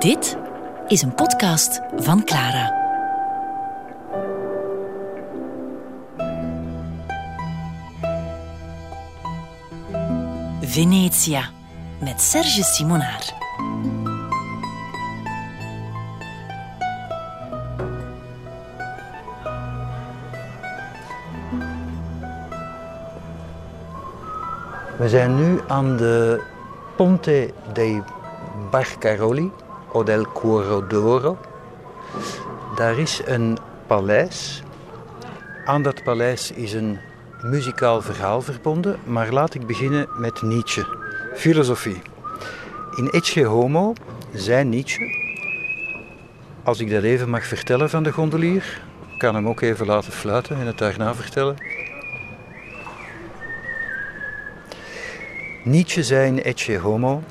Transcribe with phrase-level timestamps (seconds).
[0.00, 0.36] Dit
[0.88, 2.78] is een podcast van Clara.
[10.60, 11.42] Venetia
[11.98, 13.34] met Serge Simonaar.
[24.98, 26.42] We zijn nu aan de
[26.96, 28.02] Ponte dei
[28.70, 29.52] Barcaroli,
[29.92, 31.38] o del Cuore d'Oro.
[32.76, 34.62] Daar is een paleis.
[35.64, 36.98] Aan dat paleis is een
[37.42, 40.86] muzikaal verhaal verbonden, maar laat ik beginnen met Nietzsche.
[41.34, 42.02] Filosofie.
[42.96, 43.92] In Ecce Homo
[44.32, 45.18] zei Nietzsche,
[46.62, 48.82] als ik dat even mag vertellen van de gondelier,
[49.18, 51.56] kan hem ook even laten fluiten en het daarna vertellen.
[55.64, 57.22] Nietzsche zei in Ecce Homo,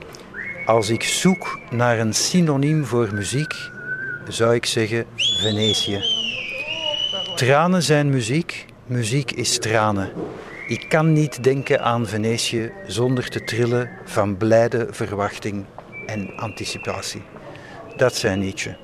[0.69, 3.53] als ik zoek naar een synoniem voor muziek,
[4.27, 6.03] zou ik zeggen Venetië.
[7.35, 10.11] Tranen zijn muziek, muziek is tranen.
[10.67, 15.65] Ik kan niet denken aan Venetië zonder te trillen van blijde verwachting
[16.05, 17.21] en anticipatie.
[17.97, 18.77] Dat zei Nietzsche.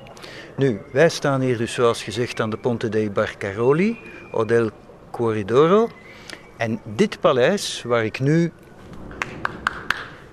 [0.56, 3.98] Nu, wij staan hier dus zoals gezegd aan de Ponte dei Barcaroli,
[4.30, 4.70] o del
[5.10, 5.88] Corridoro.
[6.56, 8.52] En dit paleis, waar ik nu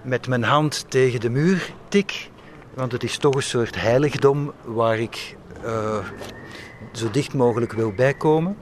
[0.04, 2.30] met mijn hand tegen de muur tik,
[2.73, 5.98] want het is toch een soort heiligdom waar ik uh,
[6.92, 8.58] zo dicht mogelijk wil bijkomen.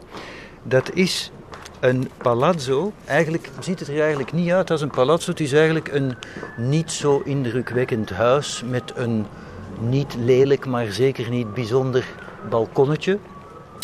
[0.63, 1.31] Dat is
[1.79, 2.93] een palazzo.
[3.05, 5.29] Eigenlijk ziet het er eigenlijk niet uit als een palazzo.
[5.29, 6.15] Het is eigenlijk een
[6.57, 9.25] niet zo indrukwekkend huis met een
[9.79, 12.05] niet lelijk, maar zeker niet bijzonder
[12.49, 13.17] balkonnetje.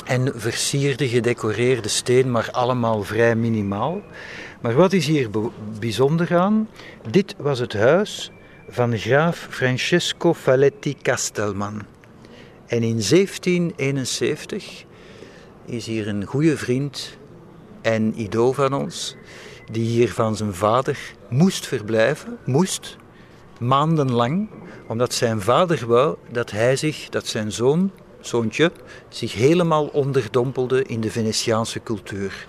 [0.05, 4.02] En versierde, gedecoreerde steen, maar allemaal vrij minimaal.
[4.61, 5.30] Maar wat is hier
[5.80, 6.69] bijzonder aan?
[7.09, 8.31] Dit was het huis
[8.69, 11.81] van graaf Francesco Faletti Castelman.
[12.66, 14.86] En in 1771
[15.66, 17.17] is hier een goede vriend
[17.81, 19.15] en idool van ons,
[19.71, 20.98] die hier van zijn vader
[21.30, 22.98] moest verblijven, moest,
[23.60, 24.49] maandenlang,
[24.87, 28.71] omdat zijn vader wou dat hij zich, dat zijn zoon, zoontje,
[29.10, 32.48] zich helemaal onderdompelde in de Venetiaanse cultuur.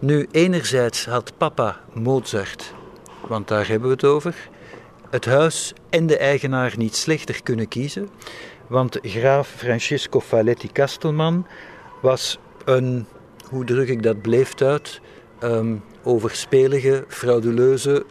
[0.00, 2.72] Nu, enerzijds had papa Mozart,
[3.28, 4.48] want daar hebben we het over,
[5.10, 8.08] het huis en de eigenaar niet slechter kunnen kiezen,
[8.66, 11.46] want graaf Francesco Faletti Castelman
[12.00, 13.06] was een,
[13.48, 15.00] hoe druk ik dat bleef uit,
[15.42, 18.06] um, overspelige, frauduleuze,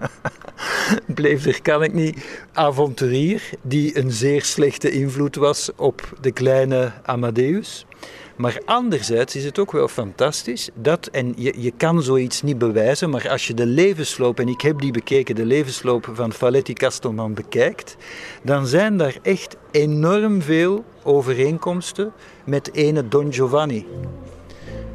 [1.14, 6.92] bleef er kan ik niet, avonturier die een zeer slechte invloed was op de kleine
[7.02, 7.86] Amadeus.
[8.40, 13.10] Maar anderzijds is het ook wel fantastisch dat, en je, je kan zoiets niet bewijzen,
[13.10, 17.34] maar als je de levensloop, en ik heb die bekeken, de levensloop van Faletti Castelman
[17.34, 17.96] bekijkt,
[18.42, 22.12] dan zijn daar echt enorm veel overeenkomsten
[22.44, 23.86] met ene Don Giovanni.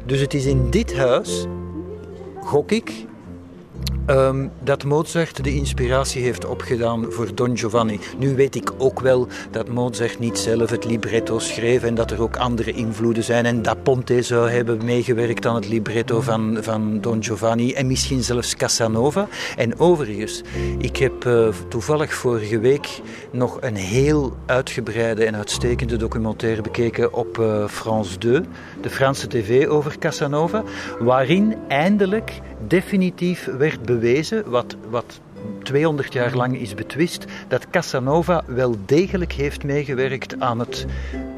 [0.06, 1.46] Dus het is in dit huis,
[2.40, 2.92] gok ik,
[4.10, 8.00] Um, dat Mozart de inspiratie heeft opgedaan voor Don Giovanni.
[8.18, 12.22] Nu weet ik ook wel dat Mozart niet zelf het libretto schreef en dat er
[12.22, 13.46] ook andere invloeden zijn.
[13.46, 18.22] En dat Ponte zou hebben meegewerkt aan het libretto van, van Don Giovanni en misschien
[18.22, 19.28] zelfs Casanova.
[19.56, 20.42] En overigens,
[20.78, 23.00] ik heb uh, toevallig vorige week
[23.30, 28.40] nog een heel uitgebreide en uitstekende documentaire bekeken op uh, France 2,
[28.80, 30.62] de Franse tv over Casanova,
[30.98, 35.20] waarin eindelijk definitief werd bewezen, wat, wat
[35.62, 40.86] 200 jaar lang is betwist, dat Casanova wel degelijk heeft meegewerkt aan het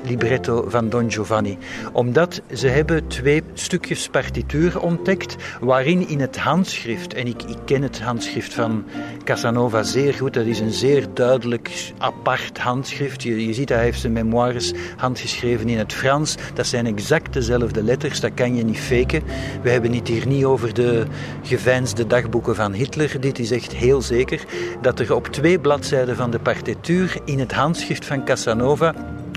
[0.04, 1.58] libretto van Don Giovanni.
[1.92, 7.82] Omdat ze hebben twee stukjes partituur ontdekt waarin in het handschrift, en ik, ik ken
[7.82, 8.84] het handschrift van
[9.24, 13.22] Casanova zeer goed, dat is een zeer duidelijk apart handschrift.
[13.22, 16.36] Je, je ziet, hij heeft zijn memoires handgeschreven in het Frans.
[16.54, 19.22] Dat zijn exact dezelfde letters, dat kan je niet faken.
[19.62, 21.06] We hebben het hier niet over de
[21.42, 23.20] geveinsde dagboeken van Hitler.
[23.20, 24.44] Dit is echt zeker
[24.82, 28.94] dat er op twee bladzijden van de partituur in het handschrift van Casanova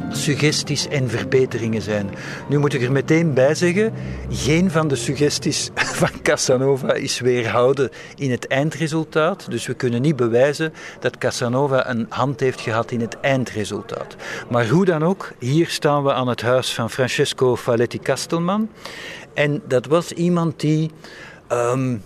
[0.10, 2.10] suggesties en verbeteringen zijn.
[2.48, 3.94] Nu moet ik er meteen bij zeggen,
[4.30, 5.70] geen van de suggesties
[6.02, 9.46] van Casanova is weerhouden in het eindresultaat.
[9.50, 14.16] Dus we kunnen niet bewijzen dat Casanova een hand heeft gehad in het eindresultaat.
[14.50, 18.70] Maar hoe dan ook, hier staan we aan het huis van Francesco Faletti Castelman.
[19.34, 20.92] En dat was iemand die
[21.52, 22.02] um,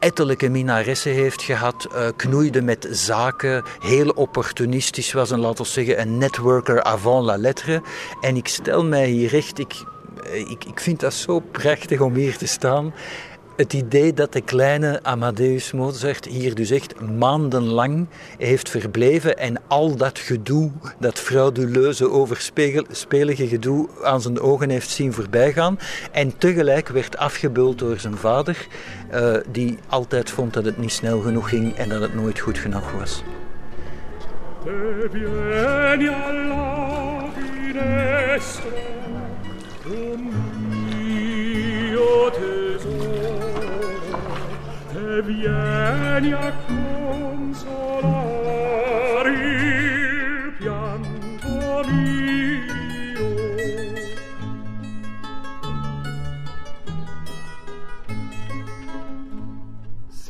[0.00, 6.00] ettelijke minaressen heeft gehad, uh, knoeide met zaken, heel opportunistisch was en laten we zeggen
[6.00, 7.82] een networker avant la lettre.
[8.20, 9.84] En ik stel mij hier recht, ik,
[10.32, 12.92] ik, ik vind dat zo prachtig om hier te staan.
[13.56, 18.06] het idee dat de kleine Amadeus Mozart hier dus echt maandenlang
[18.38, 25.12] heeft verbleven en al dat gedoe, dat frauduleuze, overspelige gedoe aan zijn ogen heeft zien
[25.12, 25.78] voorbijgaan.
[26.12, 28.66] En tegelijk werd afgebeuld door zijn vader,
[29.14, 32.58] uh, die altijd vond dat het niet snel genoeg ging en dat het nooit goed
[32.58, 33.22] genoeg was.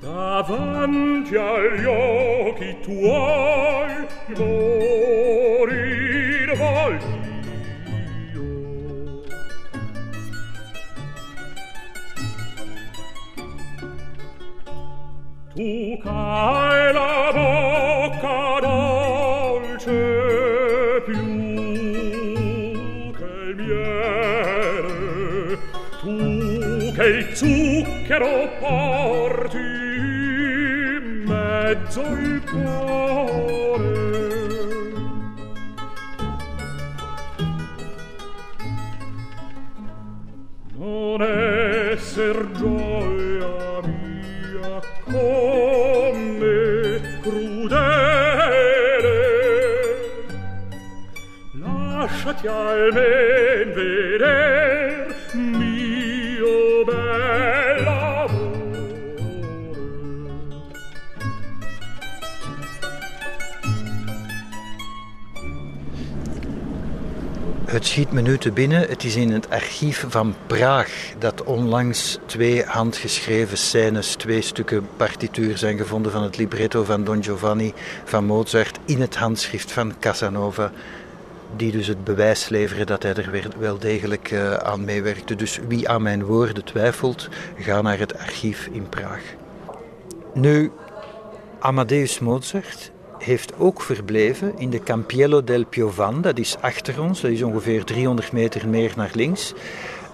[0.00, 7.20] davanti agli occhi tuoi morir voglio
[15.54, 18.58] tu cai la bocca
[26.94, 34.10] che il zucchero porti in mezzo il cuore.
[40.76, 48.50] Non esser gioia mia come crudele,
[51.52, 54.61] lasciati almen veder
[67.72, 68.88] Het schiet me nu te binnen.
[68.88, 75.58] Het is in het archief van Praag dat onlangs twee handgeschreven scènes, twee stukken partituur
[75.58, 77.72] zijn gevonden van het libretto van Don Giovanni
[78.04, 80.72] van Mozart in het handschrift van Casanova
[81.56, 85.34] die dus het bewijs leveren dat hij er wel degelijk uh, aan meewerkte.
[85.34, 87.28] Dus wie aan mijn woorden twijfelt,
[87.58, 89.22] ga naar het archief in Praag.
[90.34, 90.72] Nu,
[91.58, 92.90] Amadeus Mozart
[93.24, 97.84] heeft ook verbleven in de Campiello del Piovan, dat is achter ons, dat is ongeveer
[97.84, 99.54] 300 meter meer naar links.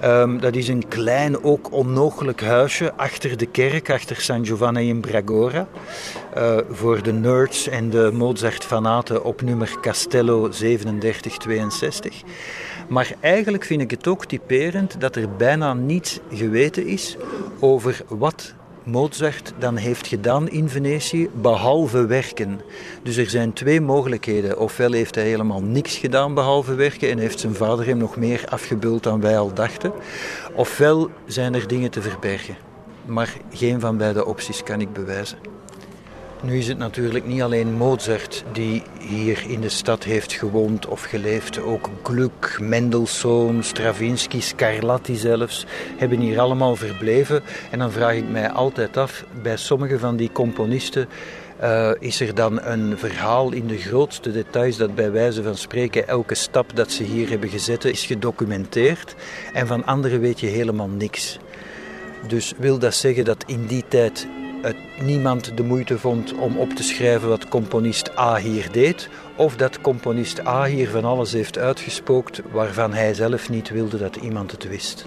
[0.04, 5.00] Um, dat is een klein, ook onmogelijk huisje achter de kerk, achter San Giovanni in
[5.00, 5.68] Bragora.
[6.36, 12.22] Uh, voor de nerds en de Mozart-fanaten op nummer Castello 3762.
[12.88, 17.16] Maar eigenlijk vind ik het ook typerend dat er bijna niets geweten is
[17.60, 18.54] over wat
[18.90, 22.60] Mozart dan heeft gedaan in Venetië, behalve werken.
[23.02, 24.58] Dus er zijn twee mogelijkheden.
[24.58, 28.44] Ofwel heeft hij helemaal niks gedaan behalve werken en heeft zijn vader hem nog meer
[28.48, 29.92] afgebeuld dan wij al dachten.
[30.54, 32.56] Ofwel zijn er dingen te verbergen.
[33.04, 35.38] Maar geen van beide opties kan ik bewijzen.
[36.42, 41.02] Nu is het natuurlijk niet alleen Mozart die hier in de stad heeft gewoond of
[41.02, 41.60] geleefd.
[41.60, 47.42] Ook Gluck, Mendelssohn, Stravinsky, Scarlatti zelfs hebben hier allemaal verbleven.
[47.70, 51.08] En dan vraag ik mij altijd af, bij sommige van die componisten
[51.62, 56.08] uh, is er dan een verhaal in de grootste details dat bij wijze van spreken
[56.08, 59.14] elke stap dat ze hier hebben gezet is gedocumenteerd.
[59.52, 61.38] En van anderen weet je helemaal niks.
[62.26, 64.28] Dus wil dat zeggen dat in die tijd
[64.62, 69.56] het niemand de moeite vond om op te schrijven wat componist A hier deed, of
[69.56, 74.50] dat componist A hier van alles heeft uitgespookt waarvan hij zelf niet wilde dat iemand
[74.50, 75.06] het wist.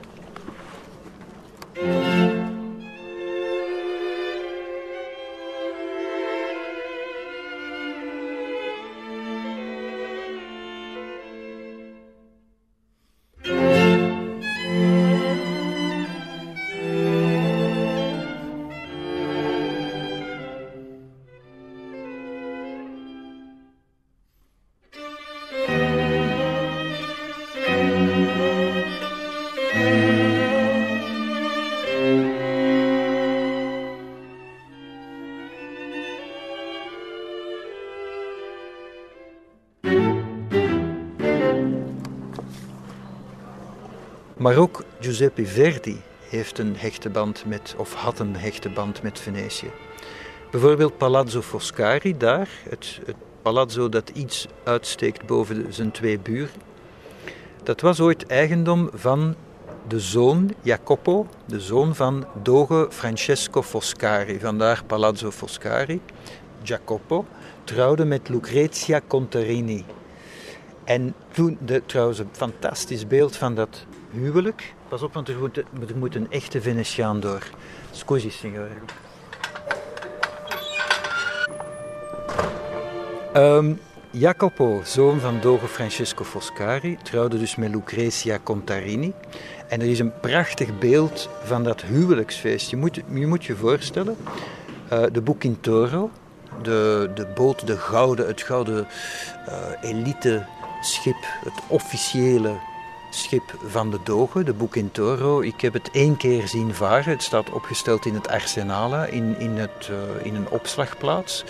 [44.42, 49.20] Maar ook Giuseppe Verdi heeft een hechte band met, of had een hechte band met
[49.20, 49.72] Venetië.
[50.52, 56.62] Bijvoorbeeld Palazzo Foscari daar, het, het palazzo dat iets uitsteekt boven zijn twee buren.
[57.64, 59.36] Dat was ooit eigendom van
[59.88, 66.02] de zoon Jacopo, de zoon van doge Francesco Foscari, vandaar Palazzo Foscari.
[66.62, 67.26] Jacopo
[67.64, 69.86] trouwde met Lucrezia Contarini.
[70.92, 74.74] En toen, de, trouwens, een fantastisch beeld van dat huwelijk.
[74.88, 75.38] Pas op, want er
[75.96, 77.50] moet, een echte Venetiaan door.
[77.92, 78.70] Scusi, signore.
[83.36, 83.80] Um,
[84.10, 89.14] Jacopo, zoon van doge Francesco Foscari, trouwde dus met Lucrezia Contarini.
[89.68, 92.70] En er is een prachtig beeld van dat huwelijksfeest.
[92.70, 94.18] Je moet je, moet je voorstellen,
[94.94, 96.10] uh, de Bucintoro,
[96.62, 98.88] de, de boot, de gouden, het gouden
[99.48, 100.46] uh, elite
[100.82, 102.60] schip, het officiële
[103.10, 105.42] schip van de Doge, de Bucintoro.
[105.42, 107.12] Ik heb het één keer zien varen.
[107.12, 111.44] Het staat opgesteld in het Arsenala, in, in, het, uh, in een opslagplaats.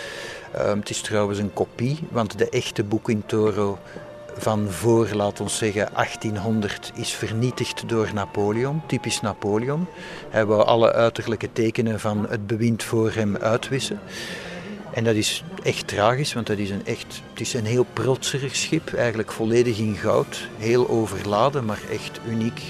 [0.59, 3.77] Um, het is trouwens een kopie, want de echte Bucintoro
[4.37, 9.87] van voor, laten we zeggen, 1800 is vernietigd door Napoleon, typisch Napoleon.
[10.29, 13.99] Hij wou alle uiterlijke tekenen van het bewind voor hem uitwissen.
[14.93, 18.55] En dat is echt tragisch, want dat is een echt, het is een heel protserig
[18.55, 22.61] schip, eigenlijk volledig in goud, heel overladen, maar echt uniek.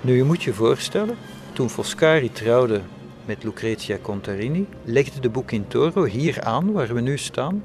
[0.00, 1.16] Nu, je moet je voorstellen,
[1.52, 2.80] toen Foscari trouwde
[3.24, 7.64] met Lucrezia Contarini, legde de boek in Toro hier aan, waar we nu staan,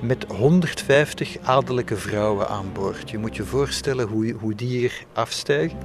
[0.00, 3.10] met 150 adellijke vrouwen aan boord.
[3.10, 5.78] Je moet je voorstellen hoe, hoe die hier afstijgen.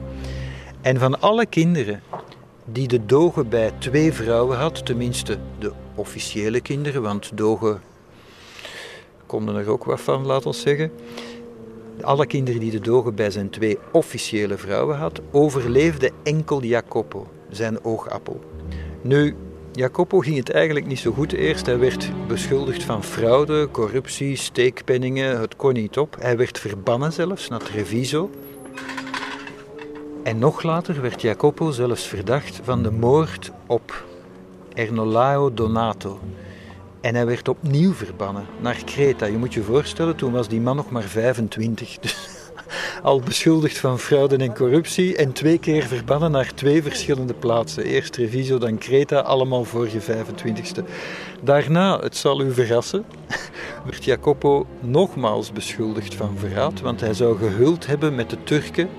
[0.81, 2.01] En van alle kinderen
[2.65, 7.81] die de doge bij twee vrouwen had, tenminste de officiële kinderen, want dogen
[9.25, 10.91] konden er ook wat van, laat ons zeggen.
[12.01, 17.84] Alle kinderen die de doge bij zijn twee officiële vrouwen had, overleefde enkel Jacopo, zijn
[17.84, 18.39] oogappel.
[19.01, 19.36] Nu,
[19.72, 21.65] Jacopo ging het eigenlijk niet zo goed eerst.
[21.65, 25.39] Hij werd beschuldigd van fraude, corruptie, steekpenningen.
[25.39, 26.15] Het kon niet op.
[26.19, 28.29] Hij werd verbannen zelfs naar Treviso.
[30.25, 34.05] En nog later werd Jacopo zelfs verdacht van de moord op
[34.74, 36.20] Ernolao Donato.
[37.01, 39.25] En hij werd opnieuw verbannen naar Creta.
[39.25, 41.98] Je moet je voorstellen, toen was die man nog maar 25.
[42.00, 42.17] Dus
[43.03, 47.84] al beschuldigd van fraude en corruptie en twee keer verbannen naar twee verschillende plaatsen.
[47.84, 50.84] Eerst Treviso, dan Creta, allemaal voor je 25ste.
[51.41, 53.05] Daarna, het zal u verrassen,
[53.89, 58.89] werd Jacopo nogmaals beschuldigd van verraad, want hij zou gehuld hebben met de Turken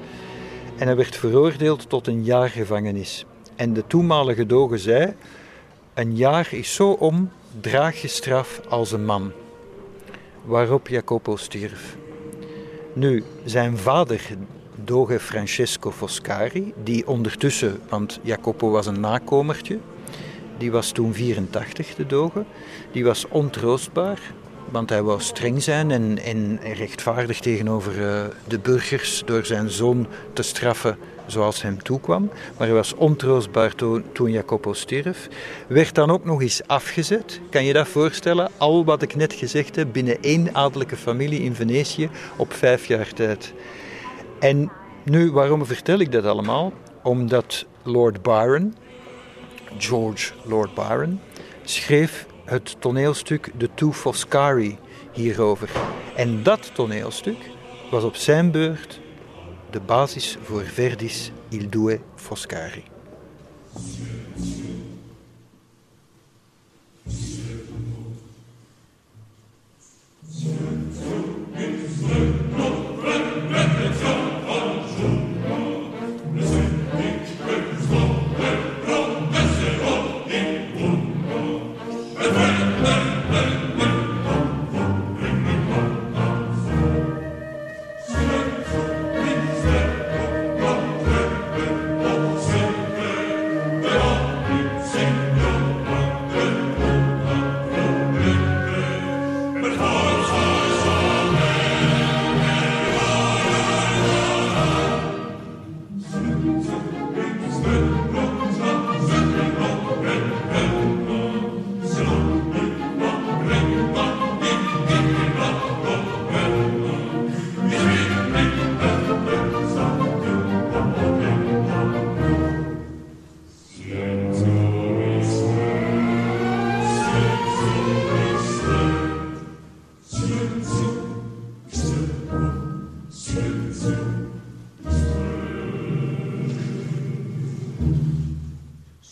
[0.76, 3.24] en hij werd veroordeeld tot een jaar gevangenis.
[3.56, 5.14] En de toenmalige doge zei:
[5.94, 7.30] Een jaar is zo om,
[7.60, 9.32] draag je straf als een man.
[10.44, 11.96] Waarop Jacopo stierf.
[12.92, 14.20] Nu, zijn vader,
[14.84, 19.78] doge Francesco Foscari, die ondertussen, want Jacopo was een nakomertje,
[20.58, 22.44] die was toen 84, de doge,
[22.92, 24.20] die was ontroostbaar,
[24.70, 30.06] want hij wou streng zijn en, en rechtvaardig tegenover uh, de burgers door zijn zoon
[30.32, 32.30] te straffen zoals hem toekwam.
[32.58, 35.28] Maar hij was ontroostbaar toen, toen Jacopo stierf.
[35.68, 37.40] Werd dan ook nog eens afgezet.
[37.50, 38.50] Kan je dat voorstellen?
[38.56, 43.12] Al wat ik net gezegd heb binnen één adellijke familie in Venetië op vijf jaar
[43.12, 43.52] tijd.
[44.38, 44.70] En
[45.04, 46.72] nu, waarom vertel ik dat allemaal?
[47.02, 48.74] Omdat Lord Byron,
[49.78, 51.20] George Lord Byron,
[51.64, 54.78] schreef het toneelstuk The Two Foscari
[55.12, 55.70] hierover.
[56.16, 57.50] En dat toneelstuk
[57.90, 59.00] was op zijn beurt
[59.70, 62.84] de basis voor Verdi's Il Due Foscari.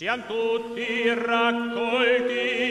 [0.05, 2.64] Siam tutti raccolti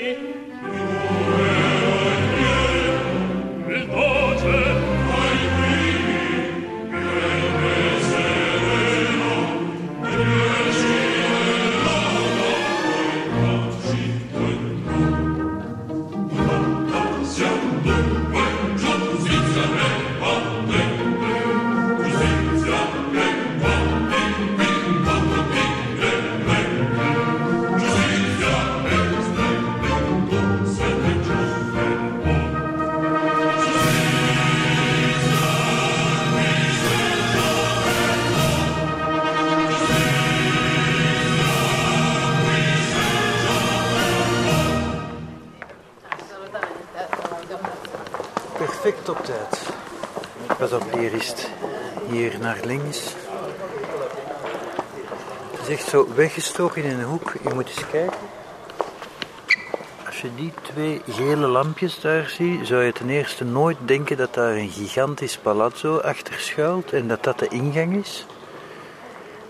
[55.93, 57.33] zo weggestoken in een hoek.
[57.43, 58.17] Je moet eens kijken.
[60.05, 64.33] Als je die twee gele lampjes daar ziet, zou je ten eerste nooit denken dat
[64.33, 68.25] daar een gigantisch palazzo achter schuilt en dat dat de ingang is.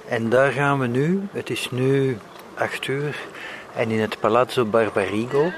[0.07, 1.27] En daar gaan we nu.
[1.31, 2.17] Het is nu
[2.53, 3.15] acht uur.
[3.75, 5.51] En in het Palazzo Barbarigo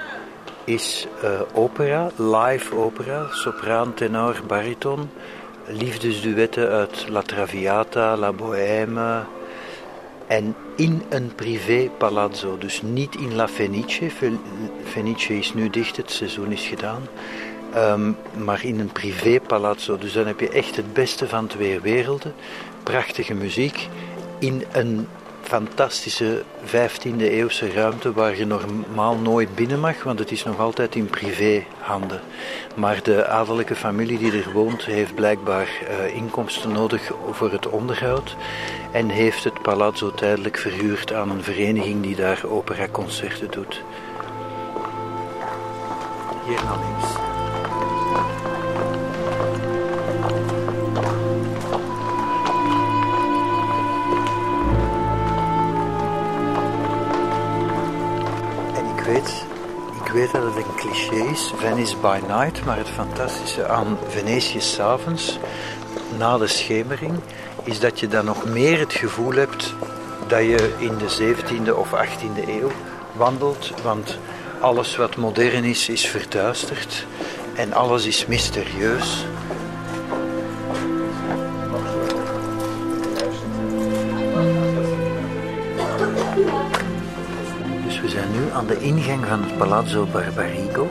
[0.63, 5.09] is uh, opera, live opera, sopraan, tenor, bariton,
[5.67, 9.25] liefdesduetten uit La Traviata, La Bohème.
[10.27, 14.09] En in een privé palazzo, dus niet in La Fenice.
[14.83, 17.07] Fenice is nu dicht, het seizoen is gedaan.
[17.75, 19.97] Um, maar in een privé palazzo.
[19.97, 22.33] Dus dan heb je echt het beste van twee werelden.
[22.83, 23.87] Prachtige muziek
[24.39, 25.07] in een
[25.47, 30.95] fantastische 15e eeuwse ruimte waar je normaal nooit binnen mag, want het is nog altijd
[30.95, 32.21] in privéhanden.
[32.75, 38.35] Maar de adellijke familie die er woont heeft blijkbaar uh, inkomsten nodig voor het onderhoud
[38.91, 43.83] en heeft het palazzo tijdelijk verhuurd aan een vereniging die daar operaconcerten doet.
[46.45, 47.24] Hier naar links.
[60.15, 65.39] Weet dat het een cliché is, Venice by night, maar het fantastische aan Venetië s'avonds,
[66.17, 67.13] na de schemering,
[67.63, 69.73] is dat je dan nog meer het gevoel hebt
[70.27, 72.71] dat je in de 17e of 18e eeuw
[73.11, 74.17] wandelt, want
[74.59, 77.05] alles wat modern is, is verduisterd
[77.55, 79.25] en alles is mysterieus.
[88.53, 90.87] Aan de ingang van het Palazzo Barbarigo,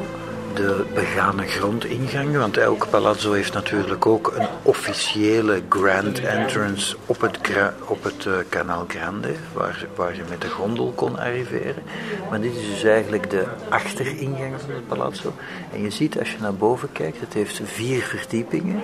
[0.55, 7.39] de begane grondingang, want elk palazzo heeft natuurlijk ook een officiële grand entrance op het,
[7.85, 11.83] op het uh, Canal Grande, waar, waar je met de gondel kon arriveren.
[12.31, 15.33] Maar dit is dus eigenlijk de achteringang van het palazzo.
[15.73, 18.83] En je ziet als je naar boven kijkt, het heeft vier verdiepingen.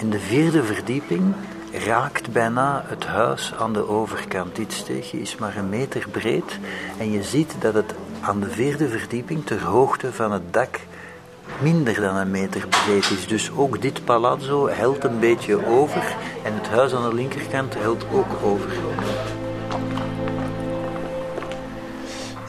[0.00, 1.34] En de vierde verdieping
[1.72, 4.56] raakt bijna het huis aan de overkant.
[4.56, 6.58] Dit steegje is maar een meter breed
[6.98, 10.80] en je ziet dat het aan de vierde verdieping ter hoogte van het dak
[11.60, 13.26] minder dan een meter breed is.
[13.26, 18.04] Dus ook dit palazzo helt een beetje over en het huis aan de linkerkant helt
[18.12, 18.70] ook over.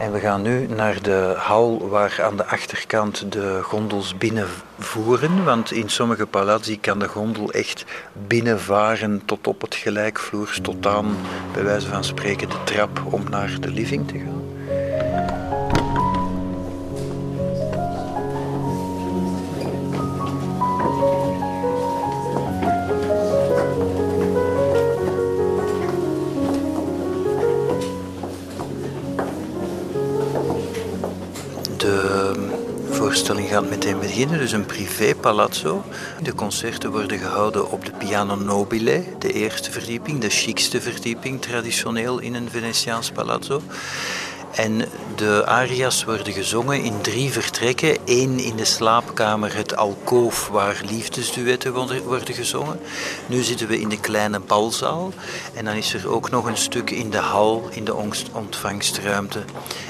[0.04, 5.44] En we gaan nu naar de hal waar aan de achterkant de gondels binnenvoeren.
[5.44, 7.86] Want in sommige palazzi kan de gondel echt
[8.28, 11.16] binnenvaren tot op het gelijkvloers, tot aan,
[11.54, 14.43] bij wijze van spreken, de trap om naar de living te gaan.
[33.54, 35.84] Gaat meteen beginnen, dus een privé palazzo.
[36.22, 42.20] De concerten worden gehouden op de Piano Nobile, de eerste verdieping, de chicste verdieping traditioneel
[42.20, 43.62] in een Venetiaans palazzo.
[44.56, 44.86] En
[45.16, 47.98] de aria's worden gezongen in drie vertrekken.
[48.06, 52.80] Eén in de slaapkamer, het alkoof, waar liefdesduetten worden gezongen.
[53.26, 55.14] Nu zitten we in de kleine balzaal.
[55.54, 57.96] En dan is er ook nog een stuk in de hal, in de
[58.32, 59.44] ontvangstruimte.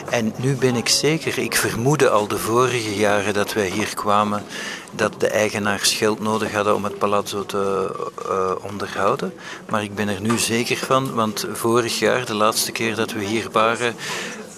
[0.10, 4.44] En nu ben ik zeker, ik vermoedde al de vorige jaren dat wij hier kwamen,
[4.96, 7.92] dat de eigenaars geld nodig hadden om het palazzo te
[8.26, 9.34] uh, onderhouden.
[9.70, 13.24] Maar ik ben er nu zeker van, want vorig jaar, de laatste keer dat we
[13.24, 13.96] hier waren,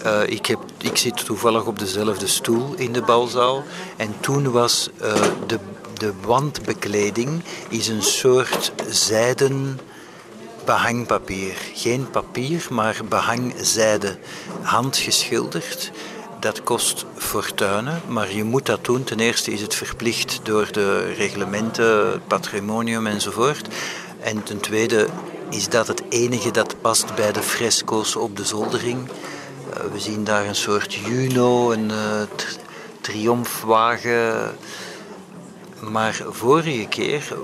[0.06, 3.64] uh, ik, heb, ik zit toevallig op dezelfde stoel in de balzaal.
[3.98, 5.14] En toen was uh,
[5.48, 5.60] de,
[5.94, 9.80] de wandbekleding is een soort zijden
[10.66, 11.56] behangpapier.
[11.74, 14.18] Geen papier, maar behangzijde.
[14.62, 15.92] Handgeschilderd.
[16.46, 19.04] Dat kost fortuinen, maar je moet dat doen.
[19.04, 23.68] Ten eerste is het verplicht door de reglementen, het patrimonium enzovoort.
[24.20, 25.08] En ten tweede
[25.50, 29.10] is dat het enige dat past bij de fresco's op de zoldering.
[29.74, 32.22] Eh, we zien daar een soort Juno, een uh,
[33.02, 34.56] triomfwagen.
[35.80, 37.38] Maar vorige keer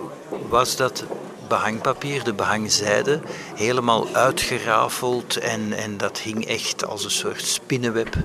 [0.50, 1.04] was dat
[1.48, 3.20] behangpapier, de behangzijde,
[3.56, 8.16] helemaal uitgerafeld en, en dat hing echt als een soort spinnenweb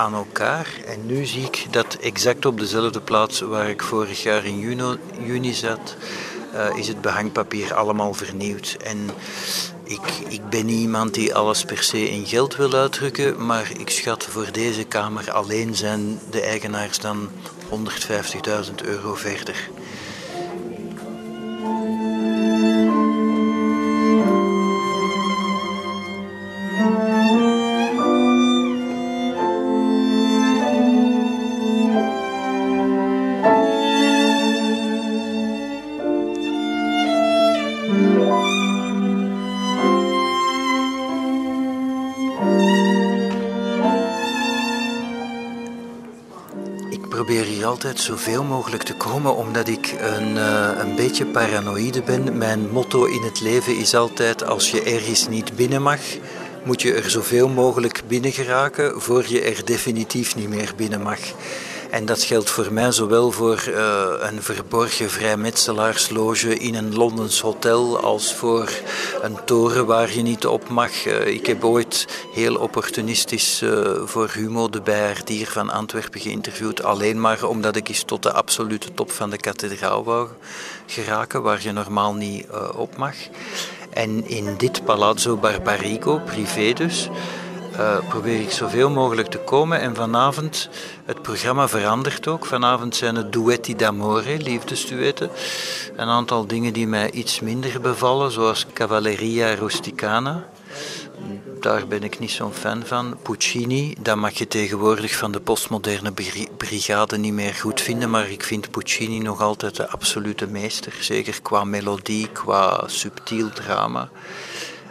[0.00, 0.68] aan elkaar.
[0.86, 4.58] En nu zie ik dat exact op dezelfde plaats waar ik vorig jaar in
[5.24, 5.96] juni, zat,
[6.54, 8.76] uh, is het behangpapier allemaal vernieuwd.
[8.84, 9.10] En
[9.84, 13.90] ik, ik ben niet iemand die alles per se in geld wil uitdrukken, maar ik
[13.90, 17.28] schat voor deze kamer alleen zijn de eigenaars dan
[17.70, 19.70] 150.000 euro verder.
[47.86, 52.38] Altijd zoveel mogelijk te komen omdat ik een, uh, een beetje paranoïde ben.
[52.38, 56.00] Mijn motto in het leven is altijd als je ergens niet binnen mag,
[56.64, 61.18] moet je er zoveel mogelijk binnen geraken voor je er definitief niet meer binnen mag.
[61.90, 68.00] En dat geldt voor mij zowel voor uh, een verborgen vrijmetselaarsloge in een Londens hotel
[68.00, 68.70] als voor
[69.22, 71.06] een toren waar je niet op mag.
[71.06, 77.20] Uh, ik heb ooit heel opportunistisch uh, voor Humo de Bijaardier van Antwerpen geïnterviewd, alleen
[77.20, 80.28] maar omdat ik eens tot de absolute top van de kathedraal wou
[80.86, 83.14] geraken, waar je normaal niet op mag.
[83.90, 87.08] En in dit Palazzo Barbarigo, privé dus,
[87.72, 89.80] uh, probeer ik zoveel mogelijk te komen.
[89.80, 90.68] En vanavond,
[91.04, 92.46] het programma verandert ook.
[92.46, 95.30] Vanavond zijn het duetti d'amore, liefdesduetten.
[95.96, 100.48] Een aantal dingen die mij iets minder bevallen, zoals Cavalleria Rusticana.
[101.60, 103.16] Daar ben ik niet zo'n fan van.
[103.22, 106.12] Puccini, dat mag je tegenwoordig van de postmoderne
[106.56, 110.92] brigade niet meer goed vinden, maar ik vind Puccini nog altijd de absolute meester.
[111.00, 114.08] Zeker qua melodie, qua subtiel drama.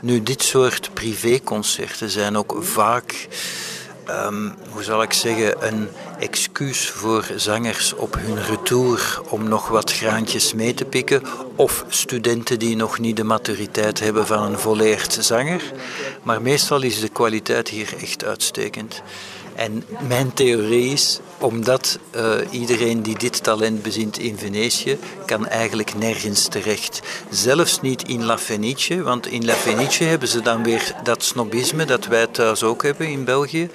[0.02, 3.28] Nu, dit soort privéconcerten zijn ook vaak,
[4.10, 5.88] um, hoe zal ik zeggen, een
[6.20, 11.22] excuus voor zangers op hun retour om nog wat graantjes mee te pikken.
[11.56, 15.62] Of studenten die nog niet de maturiteit hebben van een volleerd zanger.
[16.24, 19.02] Maar meestal is de kwaliteit hier echt uitstekend.
[19.56, 25.96] En mijn theorie is, omdat uh, iedereen die dit talent bezint in Venetië, kan eigenlijk
[25.96, 27.02] nergens terecht.
[27.30, 31.86] Zelfs niet in La Fenice, want in La Fenice hebben ze dan weer dat snobisme
[31.86, 33.70] dat wij thuis ook hebben in België.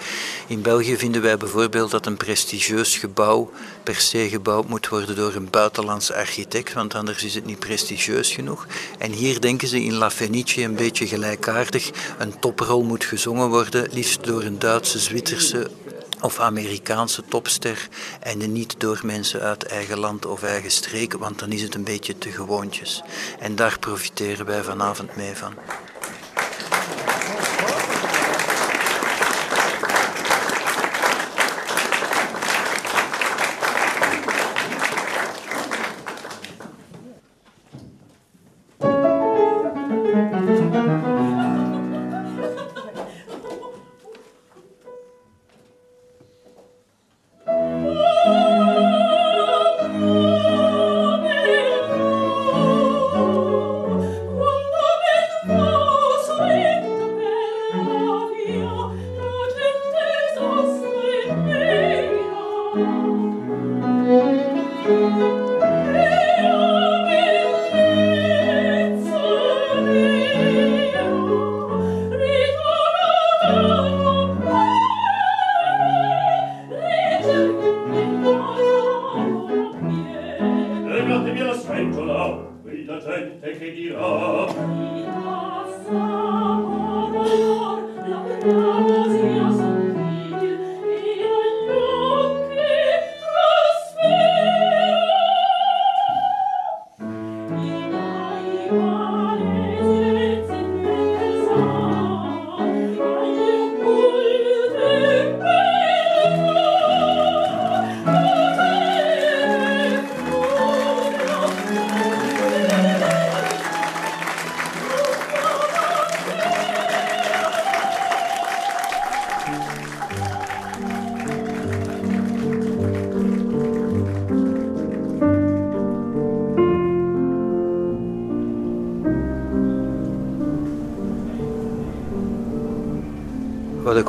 [0.47, 3.51] In België vinden wij bijvoorbeeld dat een prestigieus gebouw
[3.83, 8.33] per se gebouwd moet worden door een buitenlands architect, want anders is het niet prestigieus
[8.33, 8.67] genoeg.
[8.99, 11.91] En hier denken ze in La Fenice een beetje gelijkaardig.
[12.19, 15.71] Een toprol moet gezongen worden, liefst door een Duitse, Zwitserse
[16.25, 17.89] of Amerikaanse topster
[18.21, 21.85] en niet door mensen uit eigen land of eigen streek, want dan is het een
[21.85, 23.03] beetje te gewoontjes.
[23.39, 25.55] En daar profiteren wij vanavond mee van.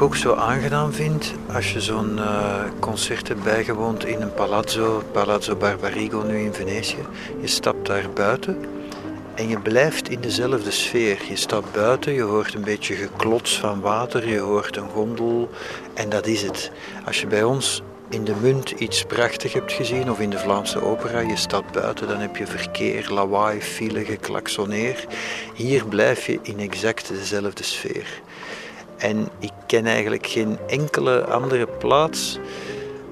[0.06, 5.56] Ook zo aangenaam vind, als je zo'n uh, concert hebt bijgewoond in een palazzo, Palazzo
[5.56, 7.06] Barbarigo nu in Venetië,
[7.42, 8.58] je stapt daar buiten
[9.36, 11.18] en je blijft in dezelfde sfeer.
[11.30, 15.50] Je stapt buiten, je hoort een beetje geklots van water, je hoort een gondel
[15.94, 16.72] en dat is het.
[17.06, 20.82] Als je bij ons in de Munt iets prachtig hebt gezien of in de Vlaamse
[20.82, 25.06] opera, je stapt buiten, dan heb je verkeer, lawaai, file, geklaksoneer.
[25.54, 28.22] Hier blijf je in exact dezelfde sfeer.
[28.98, 32.40] En ik ken eigenlijk geen enkele andere plaats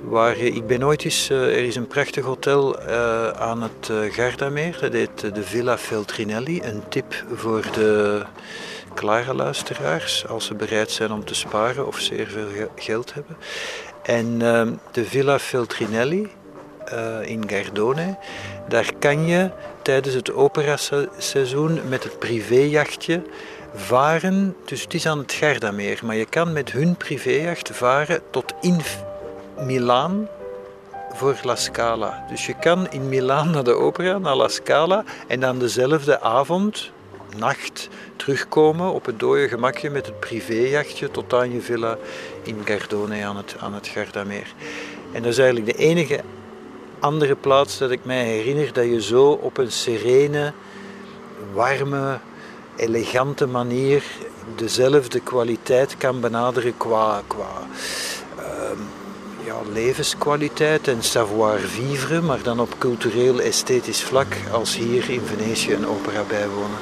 [0.03, 0.37] waar.
[0.37, 1.29] Ik ben ooit eens...
[1.29, 4.77] Eh, er is een prachtig hotel uh, aan het uh, Gardameer.
[4.81, 6.61] Dat heet de Villa Feltrinelli.
[6.63, 8.21] Een tip voor de
[8.93, 13.37] klare luisteraars als ze bereid zijn om te sparen of zeer veel geld hebben.
[14.03, 16.29] En ehm, de Villa Feltrinelli
[17.21, 18.17] in Gardone,
[18.67, 19.49] daar kan je
[19.81, 23.21] tijdens het operaseizoen met het privéjachtje
[23.73, 28.53] varen, dus het is aan het Gardameer, maar je kan met hun privéjacht varen tot
[28.61, 28.81] in
[29.57, 30.27] Milaan
[31.13, 32.25] voor La Scala.
[32.29, 36.91] Dus je kan in Milaan naar de opera, naar La Scala en dan dezelfde avond,
[37.37, 41.97] nacht, terugkomen op het dode gemakje met het privéjachtje tot aan je villa
[42.43, 44.53] in Gardone aan het, aan het Gardameer.
[45.11, 46.19] En dat is eigenlijk de enige
[46.99, 50.53] andere plaats dat ik mij herinner dat je zo op een serene,
[51.53, 52.19] warme,
[52.75, 54.03] elegante manier
[54.55, 57.67] dezelfde kwaliteit kan benaderen qua, qua
[58.37, 58.79] ehm,
[59.45, 66.23] ja, levenskwaliteit en savoir-vivre, maar dan op cultureel-esthetisch vlak als hier in Venetië een opera
[66.27, 66.79] bijwonen.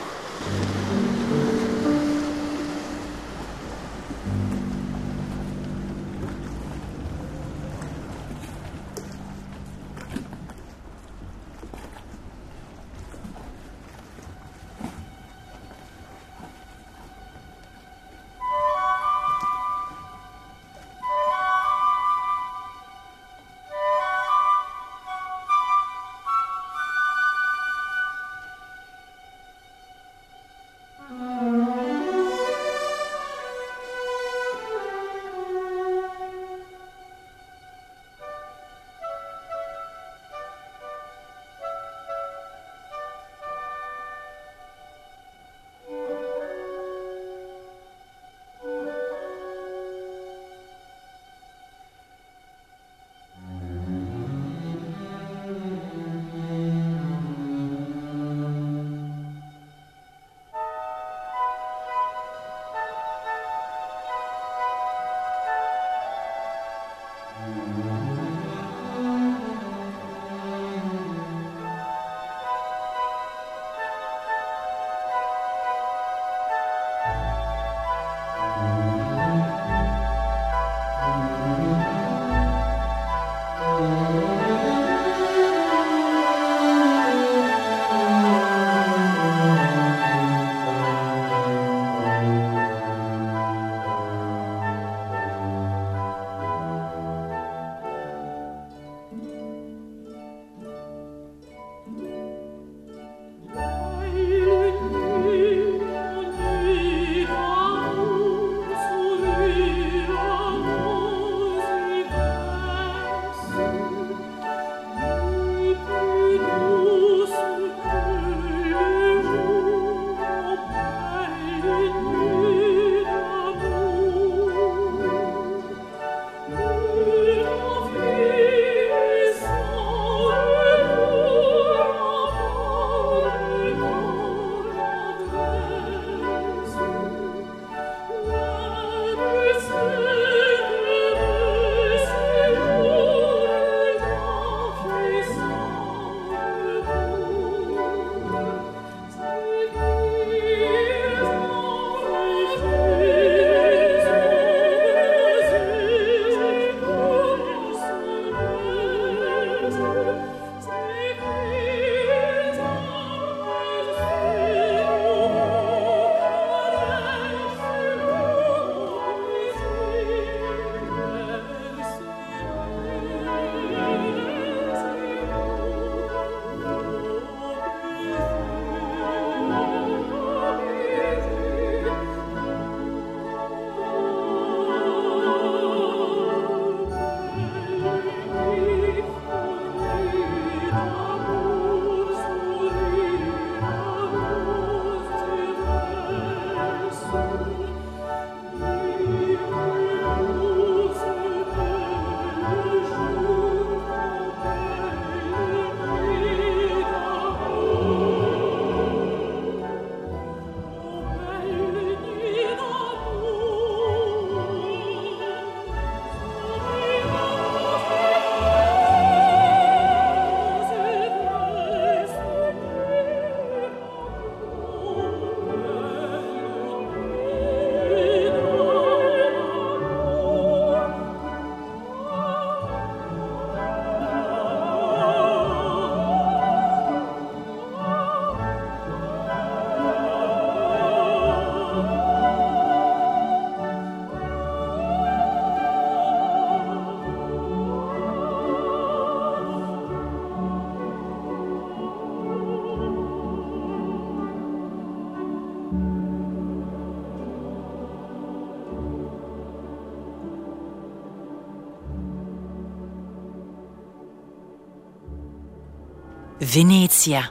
[266.52, 267.30] Venetia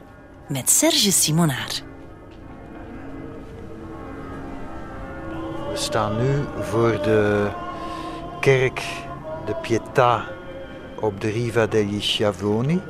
[0.48, 1.82] met Serge Simonaar.
[5.70, 7.50] We staan nu voor de
[8.40, 8.82] kerk
[9.46, 10.32] de Pietà
[11.00, 12.80] op de Riva degli Schiavoni.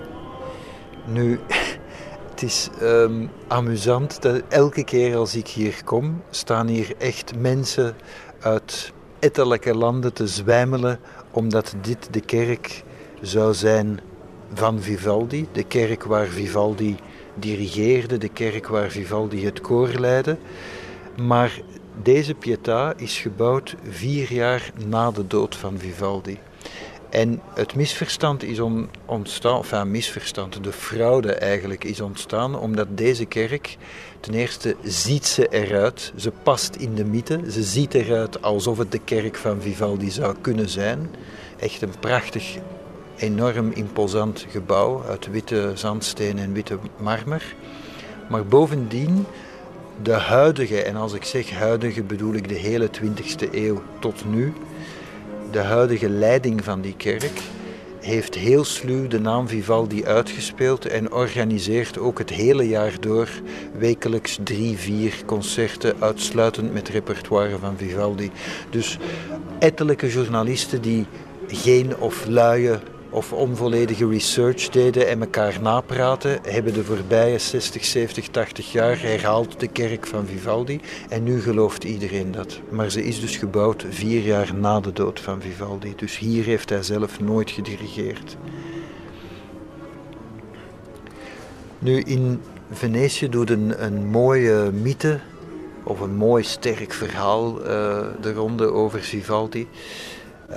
[1.06, 1.40] Nu,
[2.30, 7.96] het is ehm, amusant dat elke keer als ik hier kom, staan hier echt mensen
[8.40, 12.84] uit ettelijke landen te zwijmelen, omdat dit de kerk
[13.20, 14.00] zou zijn
[14.52, 16.96] van Vivaldi, de kerk waar Vivaldi
[17.34, 20.36] dirigeerde, de kerk waar Vivaldi het koor leidde.
[21.16, 21.60] Maar
[22.02, 26.38] deze Pietà is gebouwd vier jaar na de dood van Vivaldi.
[27.10, 28.60] En het misverstand is
[29.06, 33.76] ontstaan, enfin misverstand, de fraude eigenlijk is ontstaan omdat deze kerk,
[34.20, 38.92] ten eerste ziet ze eruit, ze past in de mythe, ze ziet eruit alsof het
[38.92, 41.10] de kerk van Vivaldi zou kunnen zijn.
[41.58, 42.56] Echt een prachtig,
[43.20, 47.54] enorm imposant gebouw uit witte zandsteen en witte marmer.
[48.28, 49.26] Maar bovendien
[50.02, 54.52] de huidige, en als ik zeg huidige bedoel ik de hele 20e eeuw tot nu,
[55.50, 57.40] de huidige leiding van die kerk
[58.00, 63.28] heeft heel sluw de naam Vivaldi uitgespeeld en organiseert ook het hele jaar door
[63.78, 68.30] wekelijks drie, vier concerten uitsluitend met repertoire van Vivaldi.
[68.70, 68.98] Dus
[69.58, 71.06] ettelijke journalisten die
[71.46, 72.78] geen of luie
[73.10, 79.60] of onvolledige research deden en elkaar napraten, hebben de voorbije 60, 70, 80 jaar herhaald
[79.60, 80.80] de kerk van Vivaldi.
[81.08, 82.60] En nu gelooft iedereen dat.
[82.68, 85.92] Maar ze is dus gebouwd vier jaar na de dood van Vivaldi.
[85.96, 88.36] Dus hier heeft hij zelf nooit gedirigeerd.
[91.78, 95.20] Nu in Venetië doet een, een mooie mythe
[95.82, 97.66] of een mooi sterk verhaal uh,
[98.20, 99.68] de ronde over Vivaldi.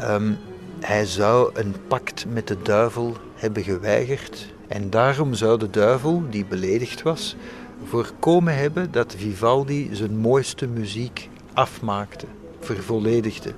[0.10, 0.38] Um,
[0.86, 6.46] hij zou een pact met de duivel hebben geweigerd en daarom zou de duivel, die
[6.46, 7.36] beledigd was,
[7.84, 12.26] voorkomen hebben dat Vivaldi zijn mooiste muziek afmaakte,
[12.60, 13.54] vervolledigde.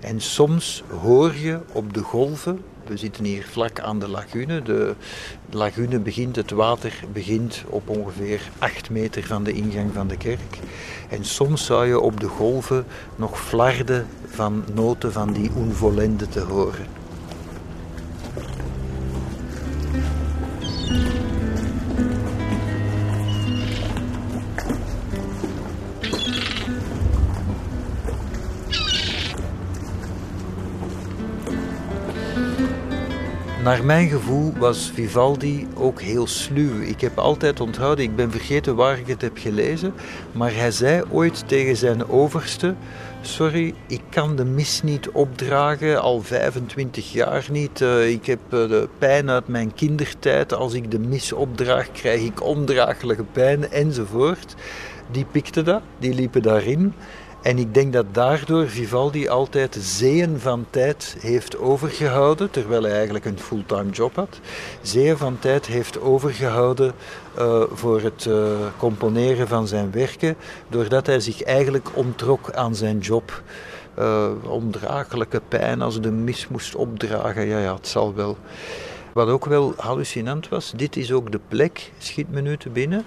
[0.00, 4.62] En soms hoor je op de golven we zitten hier vlak aan de lagune.
[4.62, 4.94] De
[5.50, 10.58] lagune begint, het water begint op ongeveer 8 meter van de ingang van de kerk.
[11.08, 12.84] En soms zou je op de golven
[13.16, 17.05] nog flarden van noten van die unvolende te horen.
[33.66, 36.80] Naar mijn gevoel was Vivaldi ook heel sluw.
[36.80, 39.94] Ik heb altijd onthouden, ik ben vergeten waar ik het heb gelezen,
[40.32, 42.74] maar hij zei ooit tegen zijn overste:
[43.20, 47.80] Sorry, ik kan de mis niet opdragen, al 25 jaar niet.
[47.80, 50.54] Eh, ik heb eh, de pijn uit mijn kindertijd.
[50.54, 54.54] Als ik de mis opdraag, krijg ik ondraaglijke pijn enzovoort.
[55.10, 56.94] Die pikte dat, die liepen daarin.
[57.46, 63.24] En ik denk dat daardoor Vivaldi altijd zeeën van tijd heeft overgehouden, terwijl hij eigenlijk
[63.24, 64.40] een fulltime job had.
[64.82, 66.92] Zeeën van tijd heeft overgehouden
[67.38, 70.36] uh, voor het uh, componeren van zijn werken,
[70.68, 73.42] doordat hij zich eigenlijk ontrok aan zijn job.
[73.98, 78.36] Uh, ondraaglijke pijn als de mis moest opdragen, ja, ja, het zal wel.
[79.12, 83.04] Wat ook wel hallucinant was, dit is ook de plek, schiet me nu te binnen,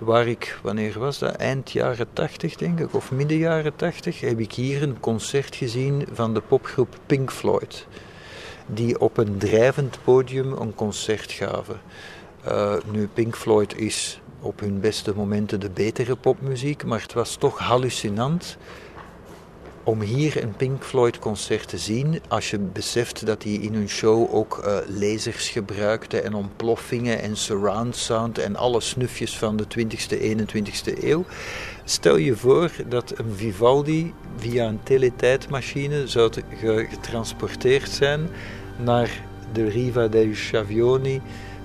[0.00, 1.34] waar ik, wanneer was dat?
[1.34, 6.06] Eind jaren 80 denk ik, of midden jaren 80, heb ik hier een concert gezien
[6.12, 7.86] van de popgroep Pink Floyd.
[8.66, 11.80] Die op een drijvend podium een concert gaven.
[12.48, 17.36] Uh, nu, Pink Floyd is op hun beste momenten de betere popmuziek, maar het was
[17.36, 18.56] toch hallucinant
[19.90, 23.88] om hier een Pink Floyd concert te zien, als je beseft dat die in hun
[23.88, 29.64] show ook uh, lasers gebruikten en ontploffingen en surround sound en alle snufjes van de
[29.78, 31.24] 20e, 21e eeuw.
[31.84, 36.30] Stel je voor dat een Vivaldi via een teletijdmachine zou
[36.90, 38.28] getransporteerd zijn
[38.76, 41.20] naar de Riva dei Schiavioni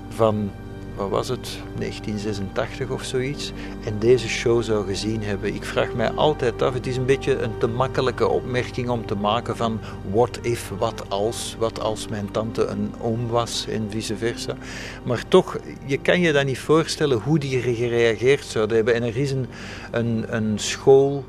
[0.10, 0.52] van
[0.96, 3.52] wat was het, 1986 of zoiets,
[3.86, 5.56] en deze show zou gezien hebben.
[5.56, 9.16] Ik vraag mij altijd af, het is een beetje een te makkelijke opmerking om te
[9.16, 9.80] maken van
[10.12, 14.56] what if, wat als, wat als mijn tante een oom was en vice versa.
[15.04, 18.94] Maar toch, je kan je dat niet voorstellen hoe die gereageerd zouden hebben.
[18.94, 19.48] En er is een,
[19.92, 21.26] een, een school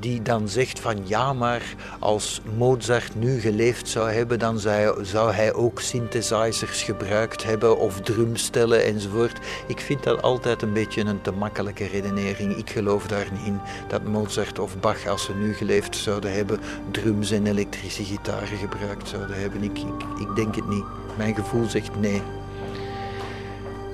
[0.00, 4.58] die dan zegt van ja, maar als Mozart nu geleefd zou hebben, dan
[5.02, 9.38] zou hij ook synthesizers gebruikt hebben of drumstellen enzovoort.
[9.66, 12.56] Ik vind dat altijd een beetje een te makkelijke redenering.
[12.56, 16.60] Ik geloof daar niet in dat Mozart of Bach, als ze nu geleefd zouden hebben,
[16.90, 19.62] drums en elektrische gitaren gebruikt zouden hebben.
[19.62, 20.84] Ik, ik, ik denk het niet.
[21.16, 22.22] Mijn gevoel zegt nee.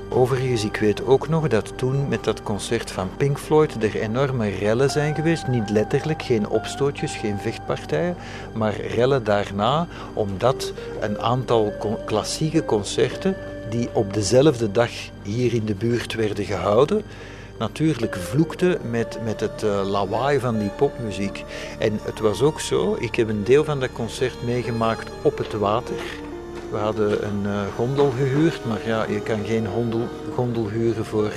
[0.08, 4.48] Overigens, ik weet ook nog dat toen met dat concert van Pink Floyd er enorme
[4.48, 5.46] rellen zijn geweest.
[5.46, 8.16] Niet letterlijk, geen opstootjes, geen vechtpartijen,
[8.54, 11.72] maar rellen daarna, omdat een aantal
[12.04, 13.36] klassieke concerten
[13.70, 14.90] die op dezelfde dag
[15.22, 17.02] hier in de buurt werden gehouden,
[17.58, 21.44] natuurlijk vloekte met, met het uh, lawaai van die popmuziek.
[21.78, 25.52] En het was ook zo, ik heb een deel van dat concert meegemaakt op het
[25.52, 25.94] water.
[26.70, 31.32] We hadden een uh, gondel gehuurd, maar ja, je kan geen gondel, gondel huren voor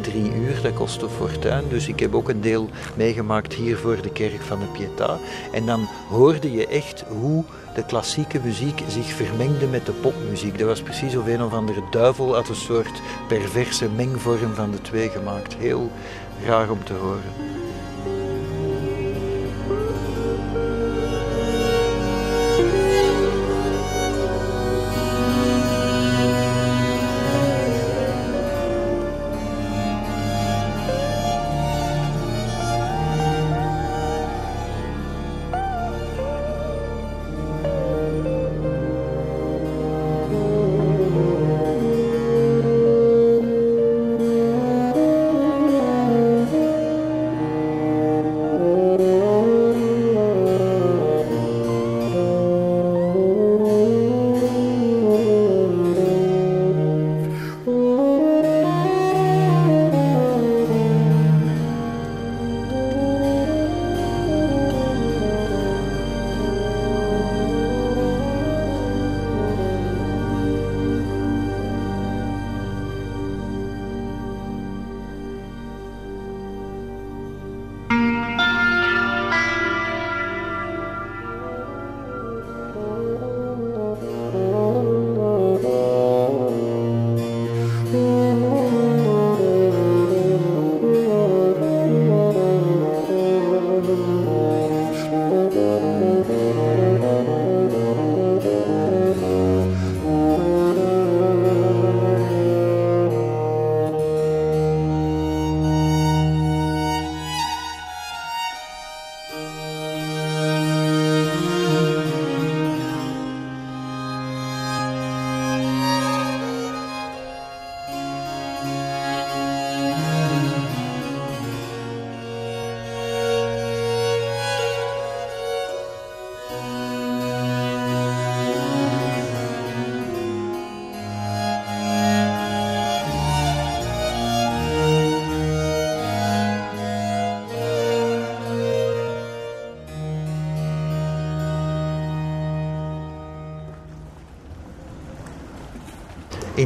[0.00, 1.64] drie uur, dat kost een fortuin.
[1.68, 5.20] Dus ik heb ook een deel meegemaakt hier voor de kerk van de Pietà.
[5.52, 10.58] En dan hoorde je echt hoe de klassieke muziek zich vermengde met de popmuziek.
[10.58, 14.80] Dat was precies of een of andere duivel had een soort perverse mengvorm van de
[14.80, 15.54] twee gemaakt.
[15.54, 15.90] Heel
[16.44, 17.47] graag om te horen.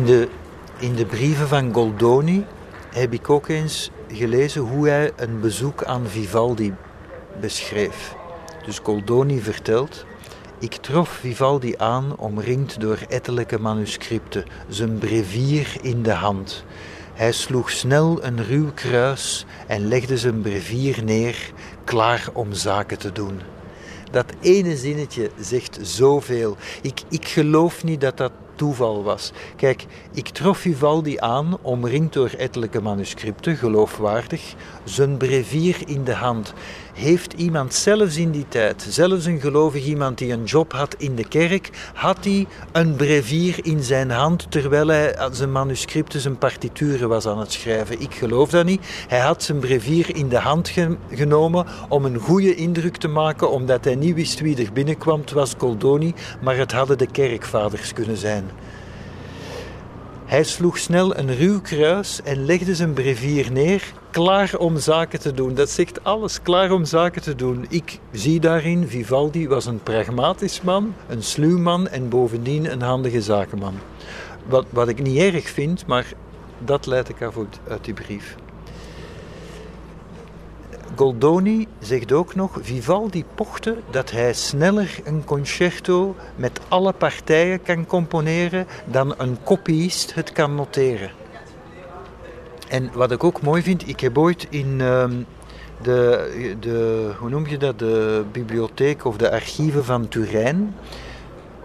[0.03, 0.29] In de,
[0.79, 2.45] in de brieven van Goldoni
[2.93, 6.75] heb ik ook eens gelezen hoe hij een bezoek aan Vivaldi
[7.41, 8.15] beschreef.
[8.65, 10.05] Dus Goldoni vertelt.
[10.59, 16.65] Ik trof Vivaldi aan, omringd door ettelijke manuscripten, zijn brevier in de hand.
[17.13, 21.53] Hij sloeg snel een ruw kruis en legde zijn brevier neer,
[21.85, 23.41] klaar om zaken te doen.
[24.11, 26.57] Dat ene zinnetje zegt zoveel.
[26.81, 29.33] Ik, ik geloof niet dat dat toeval was.
[29.57, 36.53] Kijk, ik trof Vivaldi aan, omringd door ettelijke manuscripten, geloofwaardig, zijn brevier in de hand.
[36.95, 41.15] Heeft iemand zelfs in die tijd, zelfs een gelovig iemand die een job had in
[41.15, 47.09] de kerk, had hij een brevier in zijn hand terwijl hij zijn manuscripten, zijn partituren
[47.09, 48.01] was aan het schrijven?
[48.01, 48.87] Ik geloof dat niet.
[49.09, 50.73] Hij had zijn brevier in de hand
[51.11, 55.21] genomen om een goede indruk te maken, omdat hij niet wist wie er binnenkwam.
[55.21, 58.52] Het was Goldoni, maar het hadden de kerkvaders kunnen zijn.
[60.33, 65.33] Hij sloeg snel een ruw kruis en legde zijn brevier neer, klaar om zaken te
[65.33, 65.55] doen.
[65.55, 67.67] Dat zegt alles, klaar om zaken te doen.
[67.69, 73.23] Ik zie daarin, Vivaldi was een pragmatisch man, een sluw man en bovendien een handige
[73.23, 73.75] zakenman.
[74.47, 76.13] Wat, wat ik niet erg vind, maar
[76.65, 77.37] dat leid ik af
[77.69, 78.37] uit die brief.
[80.97, 87.87] Goldoni zegt ook nog, Vivaldi pochte dat hij sneller een concerto met alle partijen kan
[87.87, 91.11] componeren dan een kopiist het kan noteren.
[92.69, 95.13] En wat ik ook mooi vind, ik heb ooit in ehm,
[95.83, 100.75] de, de, hoe noem je dat, de bibliotheek of de archieven van Turijn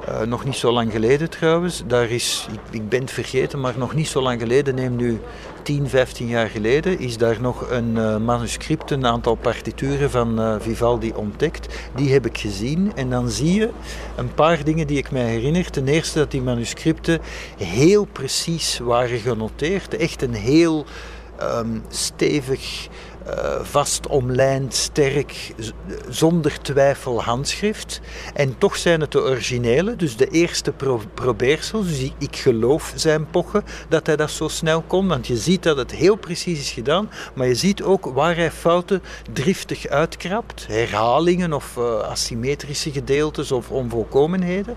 [0.10, 1.84] Uh, nog niet zo lang geleden trouwens.
[1.88, 5.20] Daar is, ik, ik, ben het vergeten, maar nog niet zo lang geleden, neem nu
[5.68, 10.56] 10, 15 jaar geleden, is daar nog een uh, manuscript, een aantal partituren van uh,
[10.60, 11.76] Vivaldi ontdekt.
[11.96, 13.70] Die heb ik gezien en dan zie je
[14.16, 15.70] een paar dingen die ik mij herinner.
[15.70, 17.20] Ten eerste dat die manuscripten
[17.58, 19.98] heel precies waren genoteerd.
[19.98, 20.86] Echt een heel
[21.42, 22.88] um, stevig
[23.28, 25.54] uh, vast omlijnd, sterk,
[26.10, 28.02] zonder twijfel handschrift.
[28.34, 31.88] En toch zijn het de originele, dus de eerste pro probeersels.
[31.88, 35.78] Dus ik, geloof zijn pochen dat hij dat zo snel kon, want je ziet dat
[35.78, 39.02] het heel precies is gedaan, maar je ziet ook waar hij fouten
[39.34, 44.76] driftig uitkrapt, herhalingen of uh, asymmetrische gedeeltes of onvolkomenheden.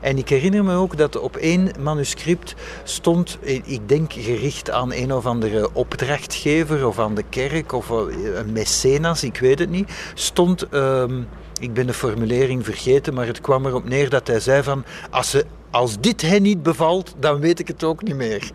[0.00, 5.12] En ik herinner me ook dat op één manuscript stond, ik denk gericht aan een
[5.12, 10.74] of andere opdrachtgever of aan de kerk of een mecenas, ik weet het niet, stond.
[10.74, 11.28] Um,
[11.60, 15.30] ik ben de formulering vergeten, maar het kwam erop neer dat hij zei van als,
[15.30, 18.50] ze, als dit hen niet bevalt, dan weet ik het ook niet meer.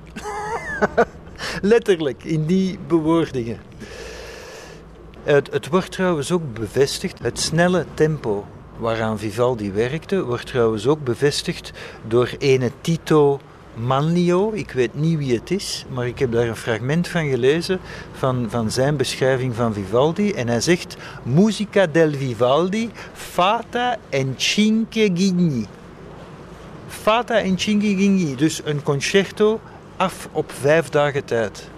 [1.61, 3.59] Letterlijk, in die bewoordingen.
[5.23, 8.45] Het, het wordt trouwens ook bevestigd, het snelle tempo
[8.77, 11.71] waaraan Vivaldi werkte, wordt trouwens ook bevestigd
[12.07, 13.39] door ene Tito
[13.75, 14.51] Manlio.
[14.51, 17.79] Ik weet niet wie het is, maar ik heb daar een fragment van gelezen
[18.13, 20.31] van, van zijn beschrijving van Vivaldi.
[20.31, 25.65] En hij zegt: Musica del Vivaldi, fata en cinque gigni.
[26.87, 29.59] Fata en cinque gigni, dus een concerto
[29.97, 31.71] af op vijf dagen tijd.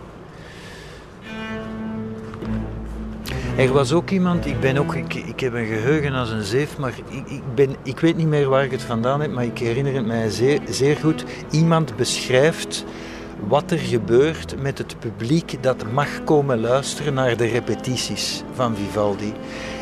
[3.58, 6.94] Er was ook iemand, ik, ben ook, ik, heb een geheugen als een zeef, maar
[7.10, 9.94] ik, ik, ben, ik weet niet meer waar ik het vandaan heb, maar ik herinner
[9.94, 11.26] het mij zeer, zeer goed.
[11.52, 12.86] Iemand beschrijft
[13.48, 19.34] wat er gebeurt met het publiek dat mag komen luisteren naar de repetities van Vivaldi.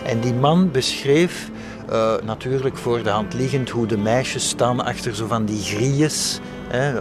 [0.06, 1.50] En die man beschreef
[1.90, 6.40] uh, natuurlijk voor de hand liggend hoe de meisjes staan achter zo van die grilles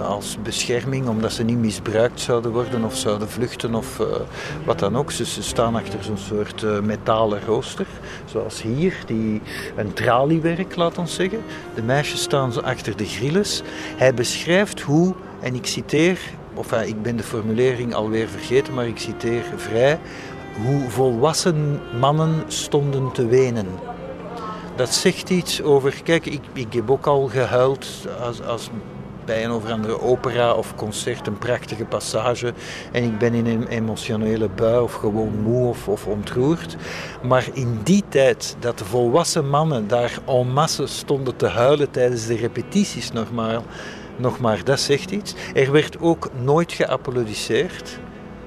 [0.04, 4.06] als bescherming, omdat ze niet misbruikt zouden worden of zouden vluchten of uh,
[4.64, 5.16] wat dan ook.
[5.16, 7.86] Dus ze staan achter zo'n soort uh, metalen rooster,
[8.24, 9.40] zoals hier, die
[9.76, 11.42] een traliewerk, laat ons zeggen.
[11.74, 13.62] De meisjes staan achter de grilles.
[13.96, 16.18] Hij beschrijft hoe, en ik citeer,
[16.54, 19.98] of uh, ik ben de formulering alweer vergeten, maar ik citeer vrij,
[20.64, 23.66] hoe volwassen mannen stonden te wenen
[24.76, 26.02] dat zegt iets over.
[26.02, 27.86] Kijk, ik, ik heb ook al gehuild
[28.20, 28.70] als, als
[29.24, 32.52] bij een of andere opera of concert een prachtige passage
[32.92, 36.76] en ik ben in een emotionele bui of gewoon moe of, of ontroerd.
[37.22, 42.26] Maar in die tijd dat de volwassen mannen daar en masse stonden te huilen tijdens
[42.26, 43.62] de repetities nogmaals,
[44.16, 45.34] nog maar, dat zegt iets.
[45.54, 47.98] Er werd ook nooit geapplaudisseerd.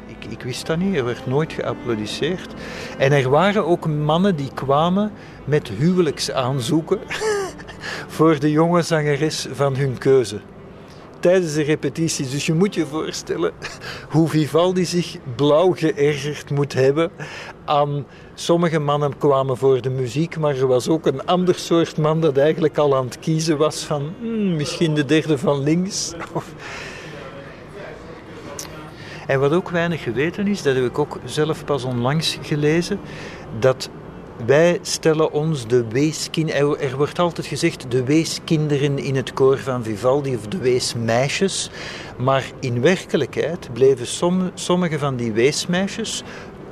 [0.06, 2.54] Ik, ik wist dat niet, er werd nooit geapplaudisseerd.
[2.98, 5.12] En er waren ook mannen die kwamen
[5.46, 7.00] met huwelijksaanzoeken
[8.16, 10.40] voor de jonge zangeres van hun keuze
[11.26, 12.32] tijdens de repetities.
[12.32, 13.52] Dus je moet je voorstellen
[14.14, 17.12] hoe Vivaldi zich blauw geërgerd moet hebben
[17.66, 18.06] aan...
[18.34, 22.38] Sommige mannen kwamen voor de muziek, maar er was ook een ander soort man dat
[22.38, 26.14] eigenlijk al aan het kiezen was van hmm, misschien de derde van links.
[29.28, 33.00] En wat ook weinig geweten is, dat heb ik ook zelf pas onlangs gelezen,
[33.60, 33.90] dat
[34.46, 36.80] wij stellen ons de weeskinderen.
[36.80, 41.70] Er wordt altijd gezegd de weeskinderen in het koor van Vivaldi of de weesmeisjes.
[42.18, 44.08] Maar in werkelijkheid bleven
[44.54, 46.24] sommige van die weesmeisjes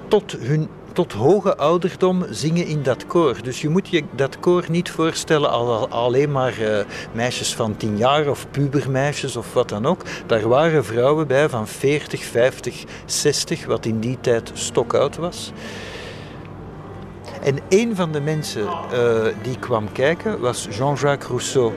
[0.08, 3.38] tot hun tot hoge ouderdom zingen in dat koor.
[3.44, 6.78] Dus je moet je dat koor niet voorstellen als alleen maar uh,
[7.12, 10.02] meisjes van 10 jaar of pubermeisjes of wat dan ook.
[10.26, 15.52] Daar waren vrouwen bij van 40, 50, 60, wat in die tijd stokoud was.
[17.44, 21.74] En een van de mensen uh, die kwam kijken was Jean-Jacques Rousseau.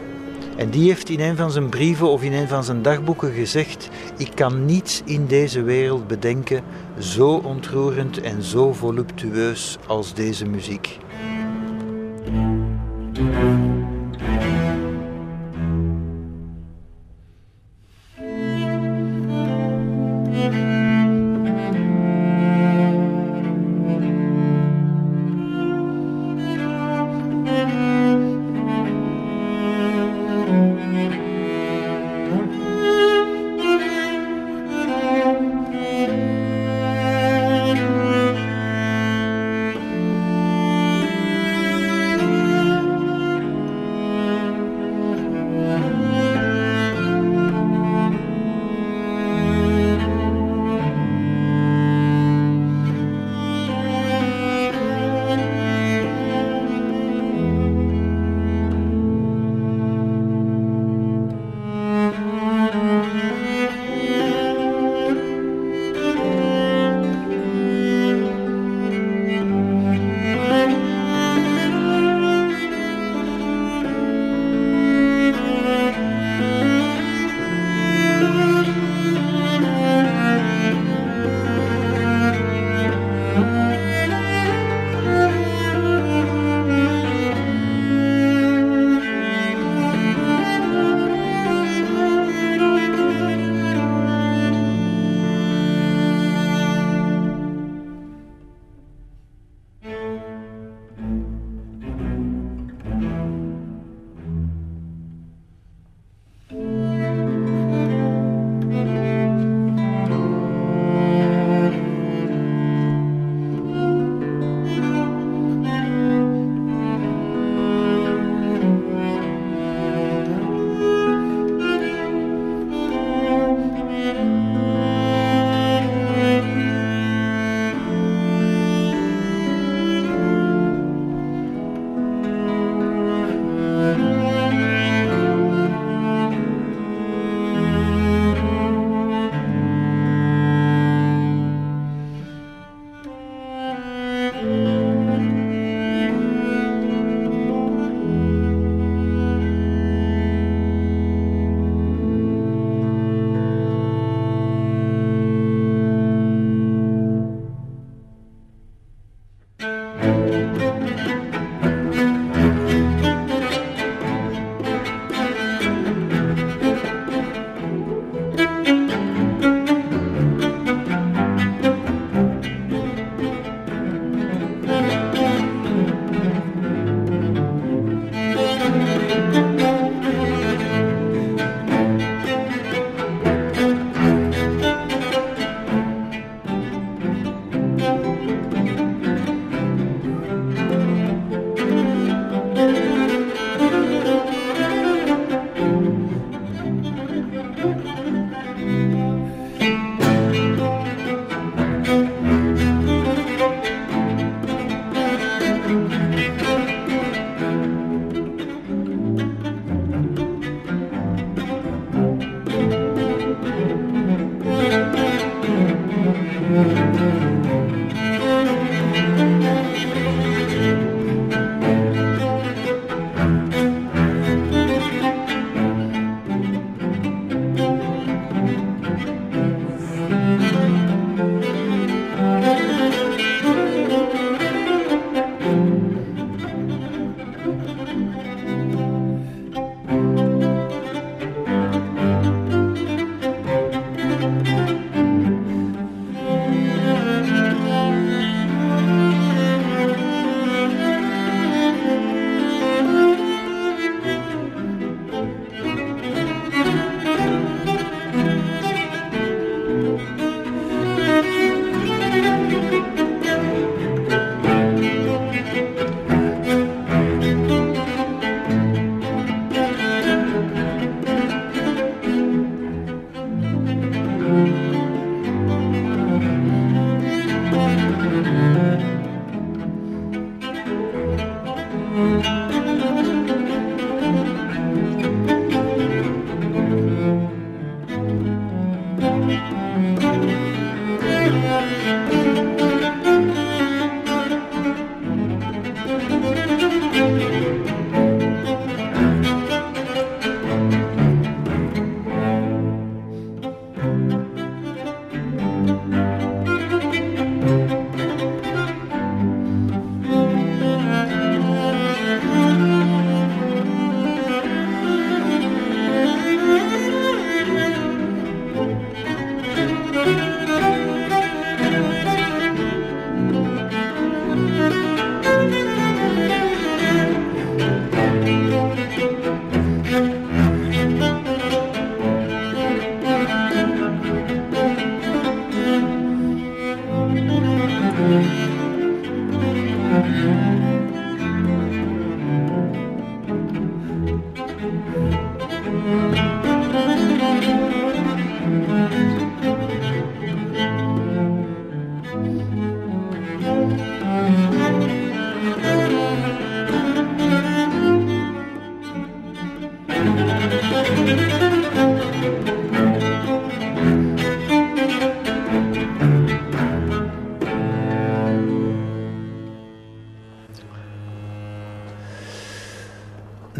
[0.56, 3.88] En die heeft in een van zijn brieven of in een van zijn dagboeken gezegd:
[4.16, 6.62] Ik kan niets in deze wereld bedenken
[6.98, 10.98] zo ontroerend en zo voluptueus als deze muziek.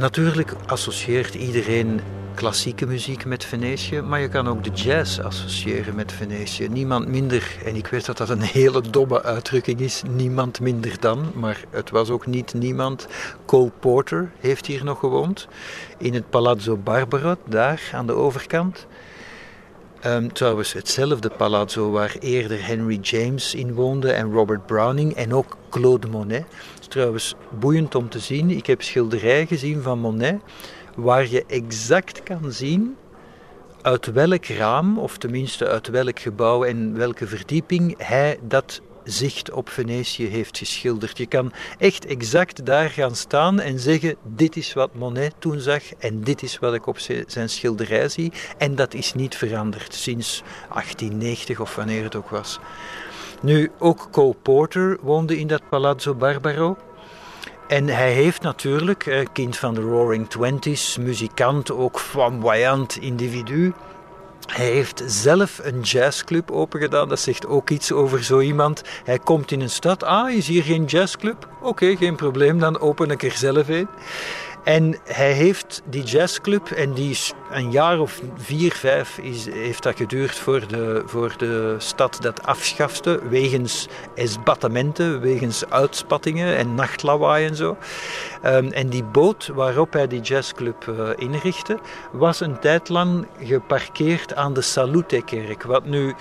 [0.07, 2.01] Natuurlijk associeert iedereen
[2.35, 6.69] klassieke muziek met Venetië, maar je kan ook de jazz associëren met Venetië.
[6.69, 11.31] Niemand minder, en ik weet dat dat een hele domme uitdrukking is, niemand minder dan,
[11.35, 13.07] maar het was ook niet niemand.
[13.47, 15.49] Cole Porter heeft hier nog gewoond,
[15.99, 18.87] in het Palazzo Barbaro, daar aan de overkant.
[20.07, 25.57] Um, trouwens, hetzelfde palazzo waar eerder Henry James in woonde en Robert Browning en ook
[25.71, 26.45] Claude Monet.
[26.75, 28.51] Het is trouwens boeiend om te zien.
[28.51, 30.41] Ik heb schilderijen gezien van Monet
[30.97, 32.97] waar je exact kan zien
[33.83, 39.69] uit welk raam, of tenminste uit welk gebouw en welke verdieping hij dat zicht op
[39.69, 41.19] Venetië heeft geschilderd.
[41.19, 45.95] Je kan echt exact daar gaan staan en zeggen: Dit is wat Monet toen zag
[45.99, 48.33] en dit is wat ik op zijn schilderij zie.
[48.59, 50.43] En dat is niet veranderd sinds
[50.73, 52.59] 1890 of wanneer het ook was.
[53.41, 56.77] Nu, ook Cole Porter woonde in dat Palazzo Barbaro.
[57.69, 63.73] En hij heeft natuurlijk, eh, kind van de Roaring Twenties, muzikant, ook flamboyant individu.
[64.47, 67.09] Hij heeft zelf een jazzclub opengedaan.
[67.09, 68.83] Dat zegt ook iets over zo iemand.
[69.05, 70.03] Hij komt in een stad.
[70.03, 71.49] Ah, is hier geen jazzclub?
[71.63, 72.59] Oké, geen probleem.
[72.59, 73.89] Dan open ik er zelf een.
[74.67, 79.83] En hij heeft die jazzclub, en die is een jaar of vier, vijf is, heeft
[79.83, 87.47] dat geduurd voor de, voor de stad dat afschafte, wegens esbattementen, wegens uitspattingen en nachtlawaai
[87.47, 87.77] en zo.
[88.45, 91.79] Um, en die boot waarop hij die jazzclub uh, inrichtte,
[92.13, 95.63] was een tijd lang geparkeerd aan de Salute-kerk.
[95.63, 96.15] Wat nu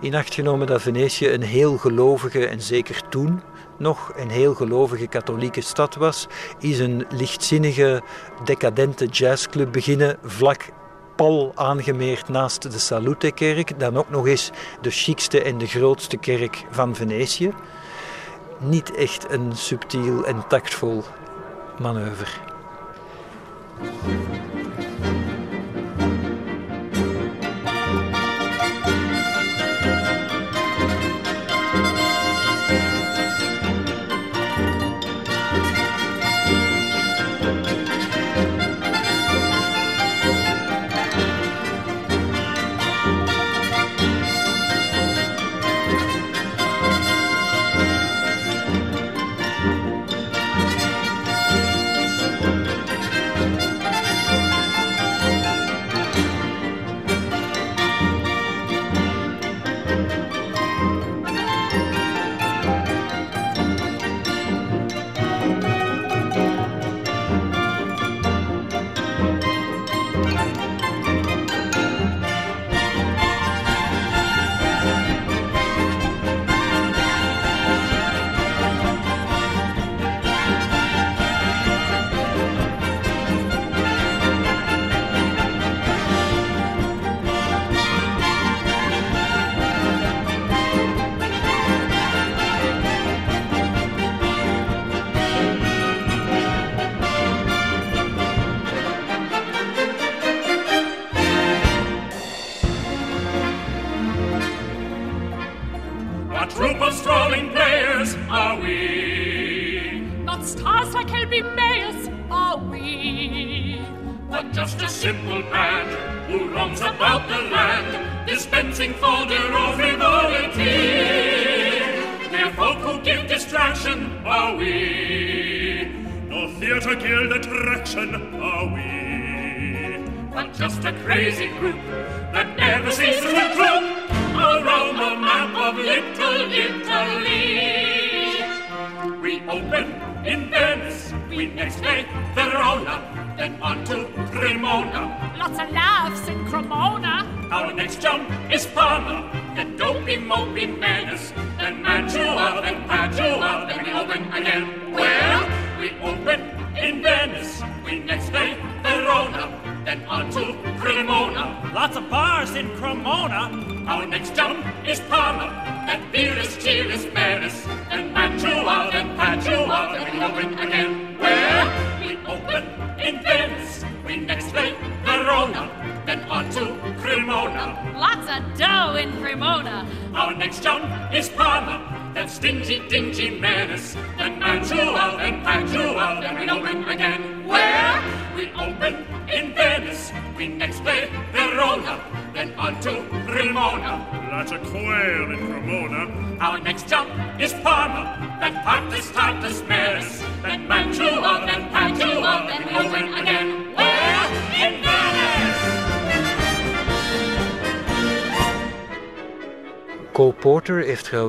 [0.00, 3.40] in acht genomen dat Venetië een heel gelovige, en zeker toen,
[3.78, 6.26] nog een heel gelovige katholieke stad was,
[6.58, 8.02] is een lichtzinnige,
[8.44, 10.68] decadente jazzclub beginnen vlak
[11.16, 14.50] pal aangemeerd naast de Salute-kerk, dan ook nog eens
[14.80, 17.52] de chicste en de grootste kerk van Venetië.
[18.58, 21.02] Niet echt een subtiel en tactvol
[21.78, 22.30] manoeuvre.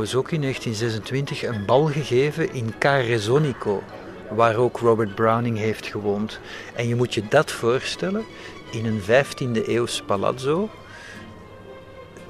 [0.07, 3.83] Trouwens ook in 1926 een bal gegeven in Carezonico,
[4.29, 6.39] waar ook Robert Browning heeft gewoond.
[6.75, 8.25] En je moet je dat voorstellen,
[8.71, 10.69] in een 15e eeuws palazzo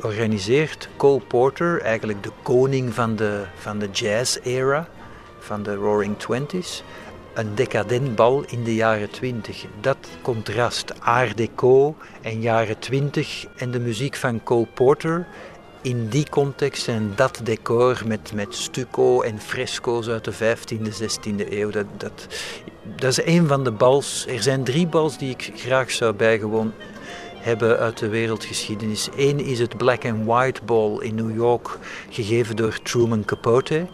[0.01, 4.87] organiseert Cole Porter, eigenlijk de koning van de, van de jazz-era,
[5.39, 6.83] van de Roaring Twenties,
[7.33, 9.65] een decadent bal in de jaren 20.
[9.81, 15.27] Dat contrast Art Deco en jaren 20 en de muziek van Cole Porter
[15.81, 21.49] in die context en dat decor met, met stucco en fresco's uit de 15e, 16e
[21.49, 22.27] eeuw, dat, dat,
[22.95, 24.25] dat is een van de bals.
[24.27, 26.73] Er zijn drie bals die ik graag zou bijgewoon
[27.37, 29.09] hebben uit de wereldgeschiedenis.
[29.17, 31.77] Eén is het Black and White Ball in New York,
[32.09, 33.87] gegeven door Truman Capote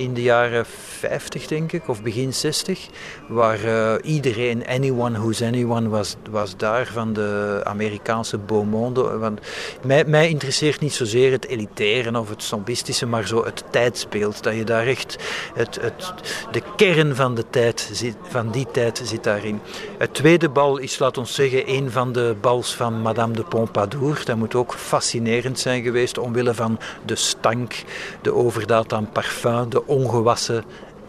[0.00, 2.88] in de jaren 50, denk ik, of begin 60,
[3.28, 9.18] waar uh, iedereen, anyone who's anyone, was, was daar van de Amerikaanse beau monde.
[9.18, 9.40] Want
[9.86, 14.42] mij, mij interesseert niet zozeer het elitaire of het snobistische, maar zo het tijdsbeeld.
[14.42, 15.16] Dat je daar echt,
[15.54, 16.12] het, het,
[16.50, 17.90] de kern van, de tijd
[18.22, 19.60] van die tijd zit daarin.
[19.98, 24.22] Het tweede bal is, laat ons zeggen, een van de bals van Madame de Pompadour.
[24.24, 27.84] Dat moet ook fascinerend zijn geweest, omwille van de stank,
[28.22, 30.64] de overdaad aan parfum, de ongewassen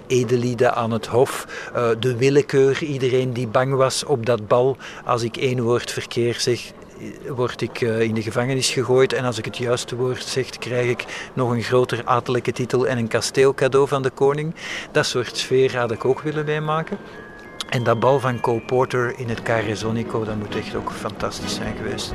[0.08, 4.78] edelieden aan het hof, uh, de willekeur, iedereen die bang was op dat bal.
[5.06, 6.72] Als ik één woord verkeer zeg,
[7.28, 10.90] word ik uh, in de gevangenis gegooid en als ik het juiste woord zeg, krijg
[10.90, 14.56] ik nog een groter adellijke titel en een kasteel cadeau van de koning.
[14.92, 16.98] Dat soort sfeer had ik ook willen meemaken.
[17.70, 21.76] En dat bal van Cole Porter in het Carezonico, dat moet echt ook fantastisch zijn
[21.78, 22.14] geweest.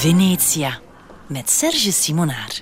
[0.00, 0.80] Venetia
[1.26, 2.52] met Serge Simonaar.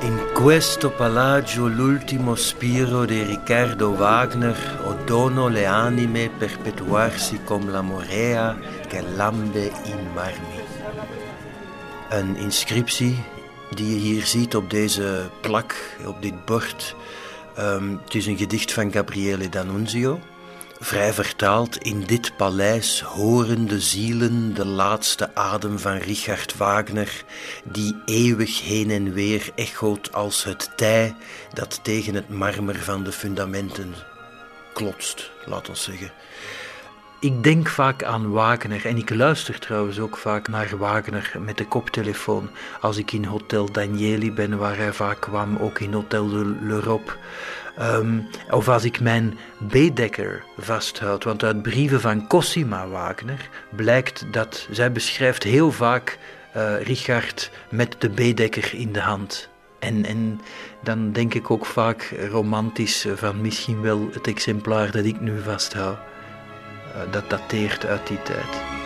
[0.00, 8.58] In questo palagio l'ultimo spiro di Riccardo Wagner odono le anime perpetuarsi come la morea
[8.88, 10.60] che lambe in marmi.
[12.10, 13.24] Een inscriptie
[13.70, 16.96] die je hier ziet op deze plak, op dit bord.
[17.58, 20.20] Um, het is een gedicht van Gabriele D'Annunzio.
[20.80, 27.24] Vrij vertaald, in dit paleis horen de zielen de laatste adem van Richard Wagner,
[27.64, 31.16] die eeuwig heen en weer echoot als het tij
[31.52, 33.94] dat tegen het marmer van de fundamenten
[34.72, 36.12] klotst, laat ons zeggen.
[37.20, 41.66] Ik denk vaak aan Wagner en ik luister trouwens ook vaak naar Wagner met de
[41.66, 42.50] koptelefoon.
[42.80, 47.12] Als ik in Hotel Danieli ben, waar hij vaak kwam, ook in Hotel de l'Europe.
[47.80, 51.24] Um, of als ik mijn Bedekker vasthoud.
[51.24, 56.18] Want uit brieven van Cosima Wagner blijkt dat zij beschrijft heel vaak
[56.56, 59.48] uh, Richard met de Bedekker in de hand.
[59.78, 60.40] En, en
[60.82, 65.98] dan denk ik ook vaak romantisch van misschien wel het exemplaar dat ik nu vasthoud.
[66.88, 68.83] Uh, dat dateert uit die tijd.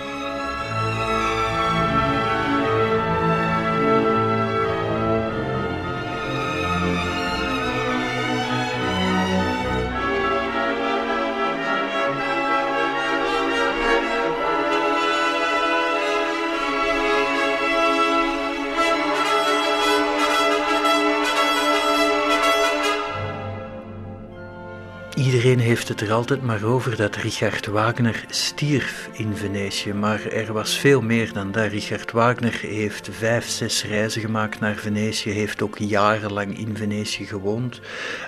[25.49, 30.53] Iedereen heeft het er altijd maar over dat Richard Wagner stierf in Venetië, maar er
[30.53, 31.71] was veel meer dan dat.
[31.71, 37.81] Richard Wagner heeft vijf, zes reizen gemaakt naar Venetië, heeft ook jarenlang in Venetië gewoond.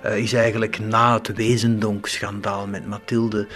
[0.07, 3.47] Uh, is eigenlijk na het Wezendonk-schandaal met Mathilde,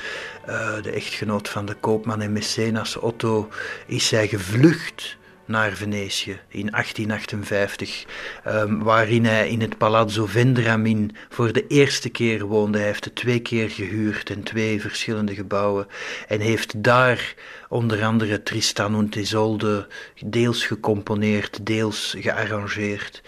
[0.49, 3.49] uh, de echtgenoot van de koopman en mecenas Otto,
[3.87, 8.05] is zij gevlucht naar Venetië in 1858,
[8.47, 12.79] um, waarin hij in het Palazzo Vendramin voor de eerste keer woonde.
[12.79, 15.87] Hij heeft het twee keer gehuurd in twee verschillende gebouwen
[16.29, 17.35] en heeft daar
[17.69, 19.87] onder andere Tristan und Isolde
[20.25, 23.23] deels gecomponeerd, deels gearrangeerd.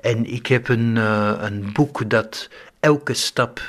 [0.00, 2.48] En ik heb een, uh, een boek dat
[2.80, 3.60] elke stap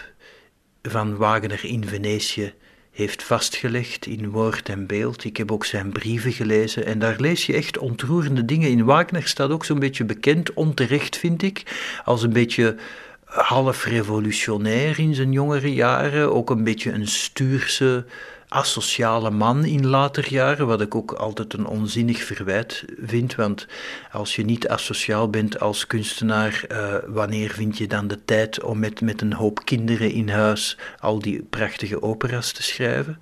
[0.81, 2.53] van Wagner in Venetië
[2.97, 5.23] heeft vastgelegd in woord en beeld.
[5.23, 8.69] Ik heb ook zijn brieven gelezen en daar lees je echt ontroerende dingen.
[8.69, 11.63] In Wagner staat ook zo'n beetje bekend, onterecht vind ik,
[12.03, 12.75] als een beetje
[13.23, 18.05] half revolutionair in zijn jongere jaren, ook een beetje een stuurse
[18.47, 23.67] asociale man in later jaren, wat ik ook altijd een onzinnig verwijt vind, want
[24.11, 28.79] als je niet asociaal bent als kunstenaar, uh, wanneer vind je dan de tijd om
[28.79, 33.19] met, met een hoop kinderen in huis al die prachtige opera's te schrijven?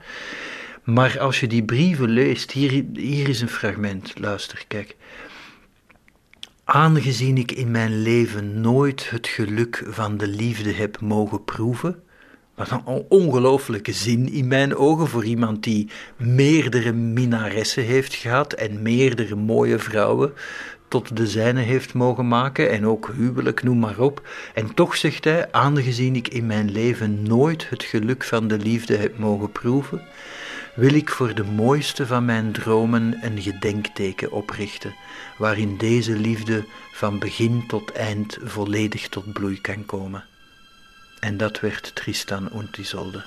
[0.84, 4.96] Maar als je die brieven leest, hier, hier is een fragment, luister, kijk.
[6.64, 12.04] Aangezien ik in mijn leven nooit het geluk van de liefde heb mogen proeven,
[12.56, 18.82] wat een ongelooflijke zin in mijn ogen voor iemand die meerdere minaressen heeft gehad en
[18.82, 20.34] meerdere mooie vrouwen
[20.88, 24.28] tot de zijne heeft mogen maken en ook huwelijk, noem maar op.
[24.54, 28.96] En toch zegt hij, aangezien ik in mijn leven nooit het geluk van de liefde
[28.96, 30.02] heb mogen proeven,
[30.76, 34.96] wil ik voor de mooiste van mijn dromen een gedenkteken oprichten,
[35.38, 40.24] waarin deze liefde van begin tot eind volledig tot bloei kan komen.
[41.26, 43.24] En dat werd Tristan und Isolde.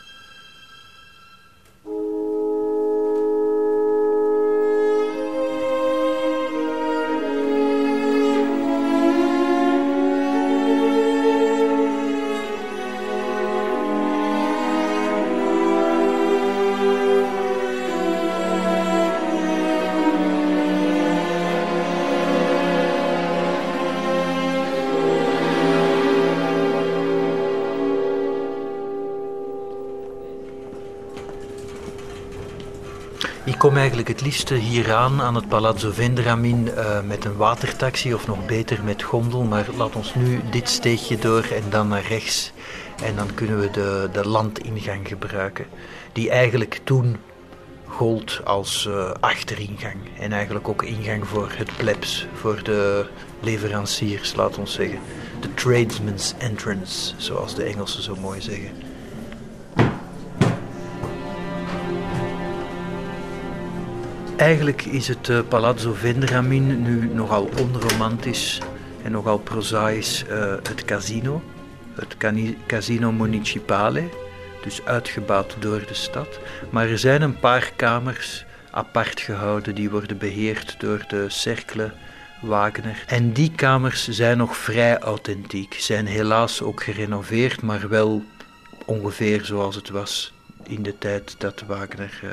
[33.79, 38.85] Eigenlijk het liefste hieraan aan het Palazzo Vendramin uh, met een watertaxi of nog beter
[38.85, 39.43] met gondel.
[39.43, 42.53] Maar laat ons nu dit steegje door en dan naar rechts.
[43.03, 45.67] En dan kunnen we de, de landingang gebruiken.
[46.13, 47.17] Die eigenlijk toen
[47.85, 49.97] gold als uh, achteringang.
[50.19, 53.07] En eigenlijk ook ingang voor het plebs, voor de
[53.41, 54.99] leveranciers, laat ons zeggen.
[55.41, 58.88] De tradesman's entrance, zoals de Engelsen zo mooi zeggen.
[64.39, 68.61] Eigenlijk is het uh, Palazzo Vendramin nu nogal onromantisch
[69.03, 71.43] en nogal prozaïs uh, het casino.
[71.95, 72.17] Het
[72.67, 74.09] Casino Municipale,
[74.63, 76.39] dus uitgebouwd door de stad.
[76.71, 81.93] Maar er zijn een paar kamers apart gehouden die worden beheerd door de Cercle
[82.43, 83.05] Wagner.
[83.07, 88.25] En die kamers zijn nog vrij authentiek, zijn helaas ook gerenoveerd, maar wel
[88.85, 90.33] ongeveer zoals het was
[90.63, 92.21] in de tijd dat Wagner...
[92.25, 92.31] Uh,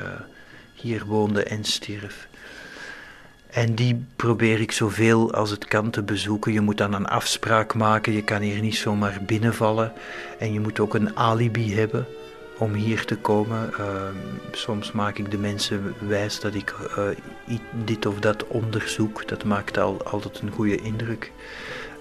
[0.76, 2.28] hier woonde en stierf.
[3.50, 6.52] En die probeer ik zoveel als het kan te bezoeken.
[6.52, 9.92] Je moet dan een afspraak maken, je kan hier niet zomaar binnenvallen.
[10.38, 12.06] En je moet ook een alibi hebben
[12.58, 13.70] om hier te komen.
[13.80, 13.86] Uh,
[14.52, 19.28] soms maak ik de mensen wijs dat ik uh, dit of dat onderzoek.
[19.28, 21.32] Dat maakt al, altijd een goede indruk.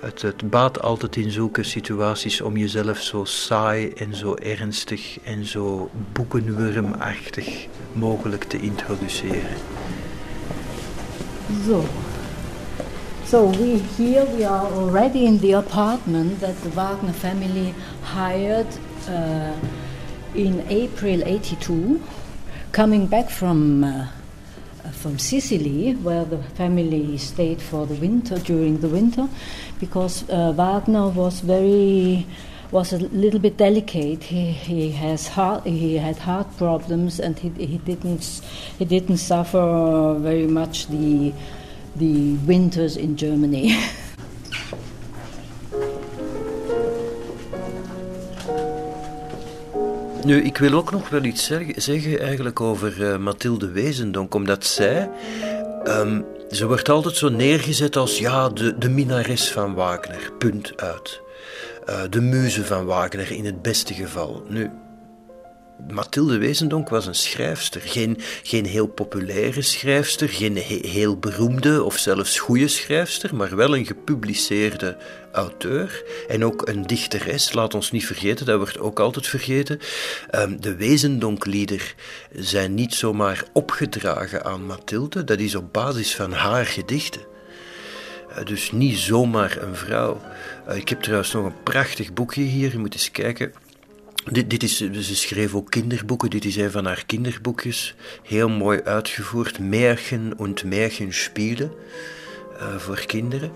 [0.06, 5.90] Het, baat altijd in zulke situaties om jezelf zo saai en zo ernstig en zo
[6.12, 9.58] boekenwurmachtig mogelijk te introduceren.
[11.66, 11.84] So,
[13.26, 17.74] so we here we are already in the apartment that the Wagner family
[18.16, 18.80] hired
[19.10, 19.52] uh,
[20.32, 22.00] in April '82,
[22.72, 23.84] coming back from.
[23.84, 24.08] Uh,
[25.06, 29.30] from Sicily, where the family stayed for the winter during the winter,
[29.80, 32.26] because uh, Wagner was very
[32.72, 34.24] was a little bit delicate.
[34.24, 38.42] He, he has heart he had heart problems and he, he didn't
[38.80, 41.32] he didn't suffer very much the
[41.96, 43.78] the winters in Germany.
[50.26, 55.10] Nu, ik wil ook nog wel iets zeggen eigenlijk over uh, Mathilde Wezendonk, omdat zij,
[55.88, 61.22] um, ze wordt altijd zo neergezet als ja, de, de minares van Wagner, punt uit.
[61.90, 64.44] Uh, de muze van Wagner in het beste geval.
[64.48, 64.70] Nu,
[65.92, 67.82] Mathilde Wezendonk was een schrijfster.
[67.82, 73.86] Geen, geen heel populaire schrijfster, geen heel beroemde of zelfs goede schrijfster, maar wel een
[73.86, 74.98] gepubliceerde
[75.32, 77.54] auteur en ook een dichteres.
[77.54, 79.80] Laat ons niet vergeten, dat wordt ook altijd vergeten.
[80.36, 81.96] Um, de Wezendonklieder
[82.34, 87.22] zijn niet zomaar opgedragen aan Mathilde, dat is op basis van haar gedichten.
[88.30, 90.22] Uh, dus niet zomaar een vrouw.
[90.70, 93.54] Uh, ik heb trouwens nog een prachtig boekje hier, je moet eens kijken.
[94.32, 97.96] Dit, dit is, ze schreef ook kinderboeken, dit is een van haar kinderboekjes.
[98.24, 101.72] Heel mooi uitgevoerd, Märchen und Märchenspielen
[102.62, 103.52] uh, voor kinderen.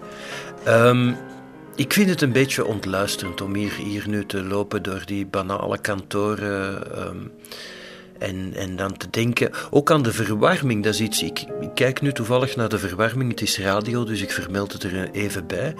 [0.68, 1.16] Um,
[1.76, 5.78] ik vind het een beetje ontluisterend om hier, hier nu te lopen door die banale
[5.78, 6.82] kantoren.
[7.08, 7.32] Um,
[8.20, 11.24] En, en dan te denken, ook aan de verwarming, dat is iets.
[11.24, 14.84] Ik, ik kijk nu toevallig naar de verwarming, het is radio, dus ik vermeld het
[14.84, 15.76] er even bij.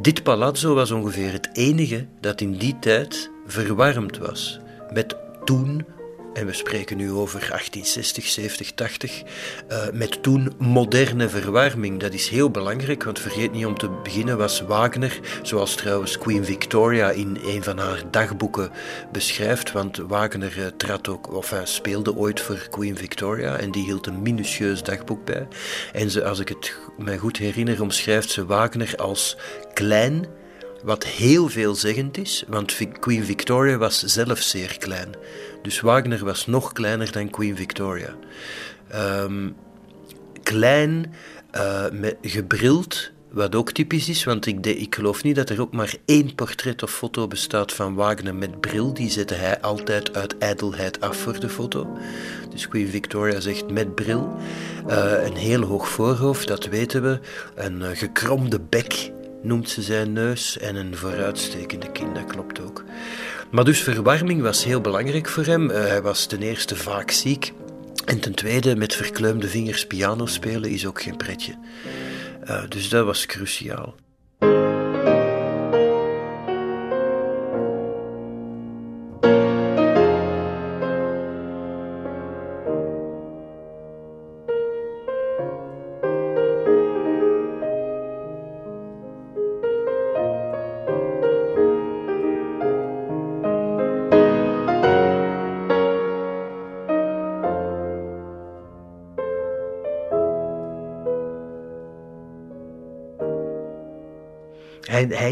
[0.00, 4.60] Dit palazzo was ongeveer het enige dat in die tijd verwarmd was.
[4.92, 5.84] Met toen
[6.32, 9.22] en we spreken nu over 1860, 70, 80,
[9.70, 12.00] uh, met toen moderne verwarming.
[12.00, 16.44] Dat is heel belangrijk, want vergeet niet om te beginnen was Wagner, zoals trouwens Queen
[16.44, 18.70] Victoria in een van haar dagboeken
[19.12, 24.06] beschrijft, want Wagner uh, trad ook, of speelde ooit voor Queen Victoria en die hield
[24.06, 25.48] een minutieus dagboek bij.
[25.92, 29.36] En ze, als ik het mij goed herinner, omschrijft ze Wagner als
[29.74, 30.26] klein,
[30.82, 35.08] wat heel veelzeggend is, want Queen Victoria was zelf zeer klein.
[35.62, 38.14] Dus Wagner was nog kleiner dan Queen Victoria.
[38.94, 39.56] Um,
[40.42, 41.14] klein,
[41.56, 45.72] uh, met, gebrild, wat ook typisch is, want ik, ik geloof niet dat er ook
[45.72, 48.94] maar één portret of foto bestaat van Wagner met bril.
[48.94, 51.98] Die zette hij altijd uit ijdelheid af voor de foto.
[52.50, 54.36] Dus Queen Victoria zegt met bril.
[54.88, 57.20] Uh, een heel hoog voorhoofd, dat weten we.
[57.54, 59.12] Een uh, gekromde bek
[59.42, 62.84] noemt ze zijn neus en een vooruitstekende kin, dat klopt ook.
[63.50, 65.70] Maar dus verwarming was heel belangrijk voor hem.
[65.70, 67.52] Uh, hij was ten eerste vaak ziek.
[68.04, 71.54] En ten tweede, met verkleumde vingers piano spelen is ook geen pretje.
[72.44, 73.94] Uh, dus dat was cruciaal.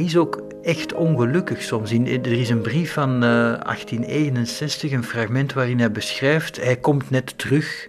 [0.01, 1.91] Hij, is ook echt ongelukkig soms.
[1.93, 7.39] Er is een brief van uh, 1861, een fragment waarin hij beschrijft, hij komt net
[7.39, 7.89] terug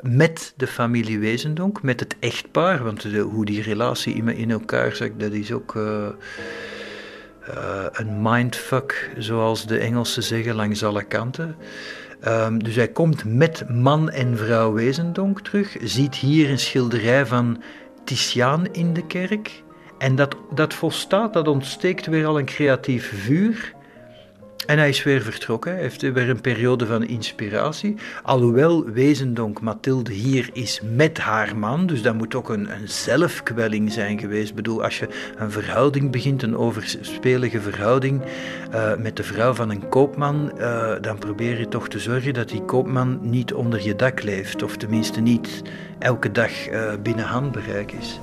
[0.00, 5.20] met de familie Wezendonk, met het echtpaar, want hoe die relatie in, in elkaar zit,
[5.20, 6.08] dat is ook uh,
[7.48, 11.56] uh, een mindfuck, zoals de Engelsen zeggen, langs alle kanten.
[12.26, 17.62] Um, dus hij komt met man en vrouw Wezendonk terug, ziet hier een schilderij van
[18.04, 19.62] Titiaan in de kerk.
[20.00, 23.74] En dat, dat volstaat, dat ontsteekt weer al een creatief vuur.
[24.66, 25.72] En hij is weer vertrokken.
[25.72, 27.96] Hij heeft weer een periode van inspiratie.
[28.22, 33.92] Alhoewel Wezendonk Mathilde hier is met haar man, dus dat moet ook een, een zelfkwelling
[33.92, 34.48] zijn geweest.
[34.48, 38.22] Ik bedoel, als je een verhouding begint, een overspelige verhouding
[38.74, 42.48] uh, met de vrouw van een koopman, uh, dan probeer je toch te zorgen dat
[42.48, 45.62] die koopman niet onder je dak leeft, of tenminste niet
[45.98, 48.20] elke dag uh, binnen handbereik is.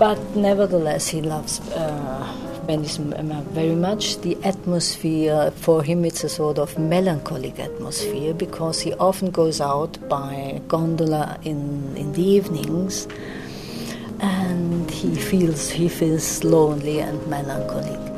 [0.00, 4.18] But nevertheless, he loves uh, Venice very much.
[4.22, 9.98] The atmosphere, for him, it's a sort of melancholic atmosphere because he often goes out
[10.08, 13.08] by gondola in, in the evenings
[14.20, 18.09] and he feels, he feels lonely and melancholic.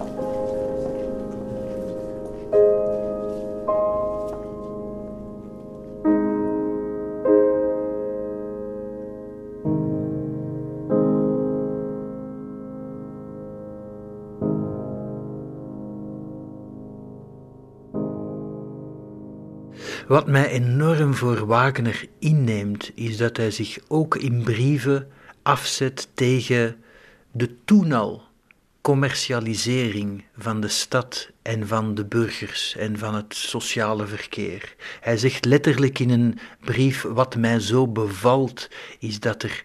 [20.12, 25.08] Wat mij enorm voor Wagner inneemt, is dat hij zich ook in brieven
[25.42, 26.76] afzet tegen
[27.30, 28.22] de toen al
[28.80, 34.74] commercialisering van de stad en van de burgers en van het sociale verkeer.
[35.00, 38.68] Hij zegt letterlijk in een brief: Wat mij zo bevalt,
[38.98, 39.64] is dat er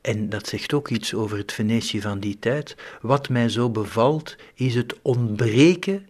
[0.00, 2.76] en dat zegt ook iets over het Venetië van die tijd.
[3.00, 6.08] Wat mij zo bevalt, is het ontbreken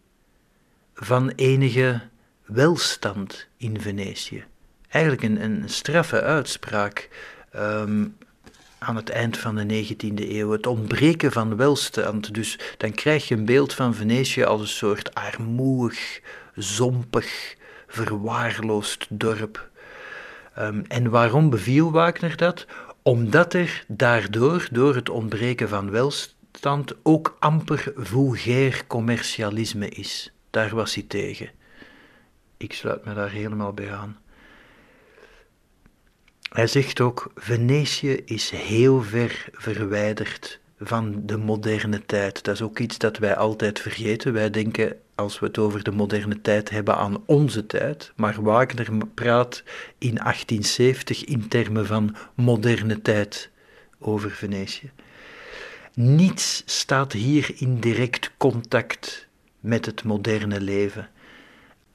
[0.94, 2.02] van enige
[2.46, 4.44] welstand in Venetië.
[4.88, 7.08] Eigenlijk een, een straffe uitspraak
[7.56, 8.16] um,
[8.78, 10.50] aan het eind van de 19e eeuw.
[10.50, 12.34] Het ontbreken van welstand.
[12.34, 16.20] Dus dan krijg je een beeld van Venetië als een soort armoeig,
[16.54, 17.56] zompig,
[17.86, 19.68] verwaarloosd dorp.
[20.58, 22.66] Um, en waarom beviel Wagner dat?
[23.02, 30.32] Omdat er daardoor, door het ontbreken van welstand, ook amper vulgair commercialisme is.
[30.50, 31.50] Daar was hij tegen.
[32.56, 34.18] Ik sluit me daar helemaal bij aan.
[36.48, 42.44] Hij zegt ook: Venetië is heel ver verwijderd van de moderne tijd.
[42.44, 44.32] Dat is ook iets dat wij altijd vergeten.
[44.32, 48.12] Wij denken, als we het over de moderne tijd hebben, aan onze tijd.
[48.16, 49.62] Maar Wagner praat
[49.98, 53.50] in 1870 in termen van moderne tijd
[53.98, 54.90] over Venetië.
[55.94, 59.26] Niets staat hier in direct contact
[59.60, 61.08] met het moderne leven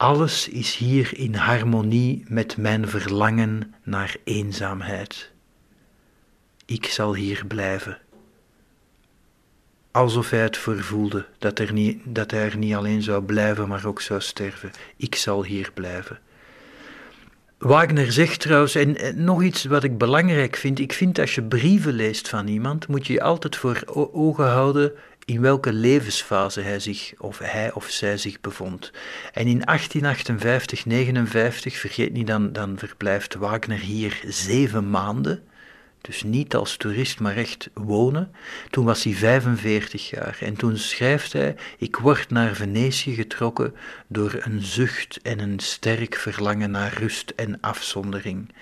[0.02, 5.30] Alles is hier in harmonie met mijn verlangen naar eenzaamheid.
[6.66, 7.98] Ik zal hier blijven.
[9.90, 13.86] Alsof hij het vervoelde dat, er niet, dat hij er niet alleen zou blijven, maar
[13.86, 14.70] ook zou sterven.
[14.96, 16.18] Ik zal hier blijven.
[17.58, 21.92] Wagner zegt trouwens, en nog iets wat ik belangrijk vind, ik vind als je brieven
[21.92, 24.92] leest van iemand, moet je je altijd voor ogen houden
[25.24, 28.90] in welke levensfase hij zich of hij of zij zich bevond.
[29.32, 35.42] En in 1858, 59, vergeet niet, dan, dan verblijft Wagner hier zeven maanden.
[36.00, 38.34] Dus niet als toerist, maar echt wonen.
[38.70, 43.74] Toen was hij 45 jaar en toen schrijft hij: Ik word naar Venetië getrokken
[44.06, 48.52] door een zucht en een sterk verlangen naar rust en afzondering.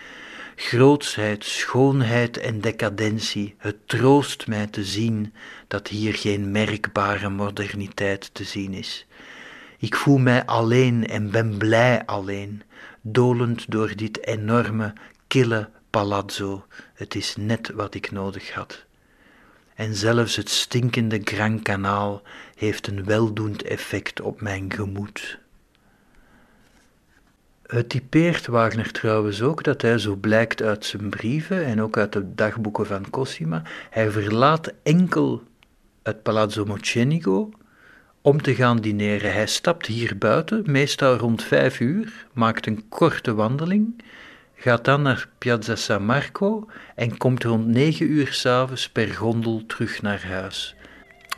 [0.63, 5.33] Grootsheid, schoonheid en decadentie, het troost mij te zien
[5.69, 9.07] dat hier geen merkbare moderniteit te zien is.
[9.79, 12.63] Ik voel mij alleen en ben blij alleen,
[13.01, 14.93] dolend door dit enorme,
[15.27, 16.67] kille palazzo.
[16.95, 18.85] Het is net wat ik nodig had.
[19.75, 22.23] En zelfs het stinkende Grand Kanaal
[22.55, 25.39] heeft een weldoend effect op mijn gemoed.
[27.71, 32.13] Het typeert Wagner trouwens ook dat hij, zo blijkt uit zijn brieven en ook uit
[32.13, 35.43] de dagboeken van Cosima, hij verlaat enkel
[36.03, 37.51] het Palazzo Mocenigo
[38.23, 39.33] om te gaan dineren.
[39.33, 44.03] Hij stapt hier buiten, meestal rond vijf uur, maakt een korte wandeling,
[44.55, 50.03] gaat dan naar Piazza San Marco en komt rond negen uur s'avonds per gondel terug
[50.03, 50.75] naar huis.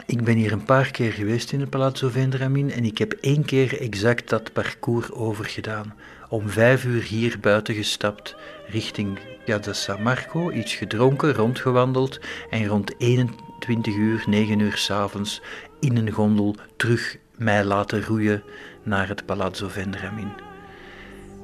[0.06, 3.44] Ik ben hier een paar keer geweest in het Palazzo Vendramin en ik heb één
[3.44, 5.94] keer exact dat parcours overgedaan.
[6.32, 8.36] Om vijf uur hier buiten gestapt,
[8.66, 15.42] richting Piazza San Marco, iets gedronken, rondgewandeld en rond 21 uur, 9 uur s'avonds
[15.80, 18.42] in een gondel terug mij laten roeien
[18.82, 20.32] naar het Palazzo Vendramin.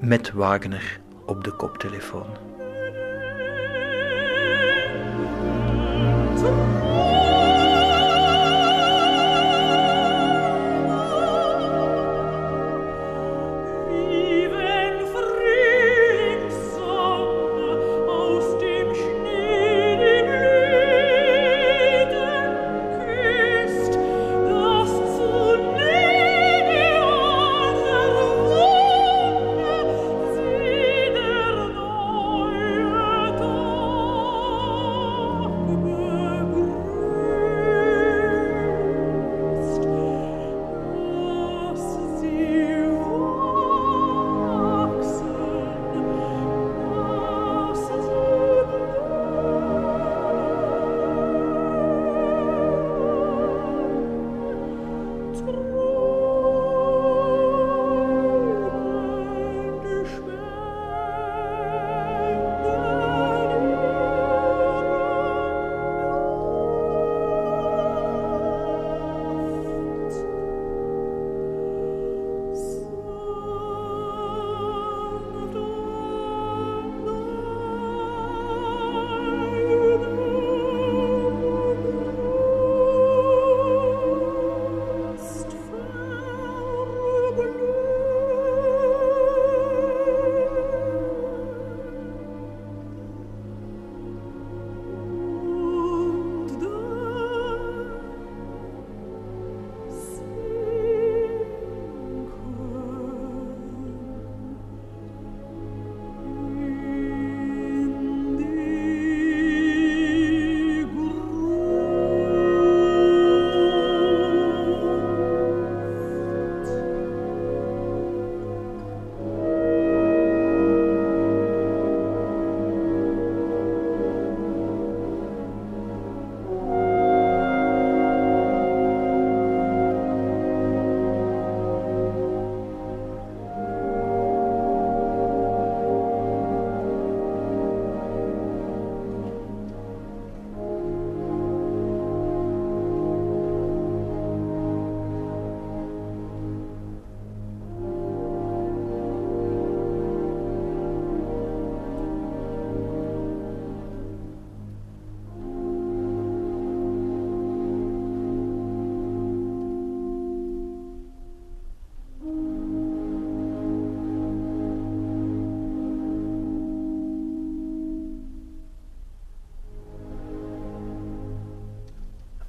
[0.01, 2.48] Met Wagner op de koptelefoon.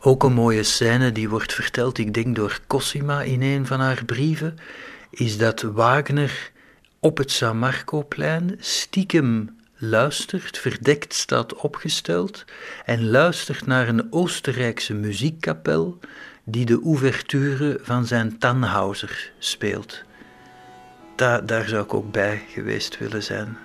[0.10, 4.06] Ook een mooie scène die wordt verteld, ik denk door Cosima in een van haar
[4.06, 4.58] brieven,
[5.10, 6.52] is dat Wagner
[7.00, 12.46] op het San Marcoplein stiekem luistert, verdekt staat opgesteld
[12.86, 16.00] en luistert naar een Oostenrijkse muziekkapel
[16.44, 20.04] die de ouverture van zijn Tannhauser speelt.
[21.16, 23.58] Da daar zou ik ook bij geweest willen zijn.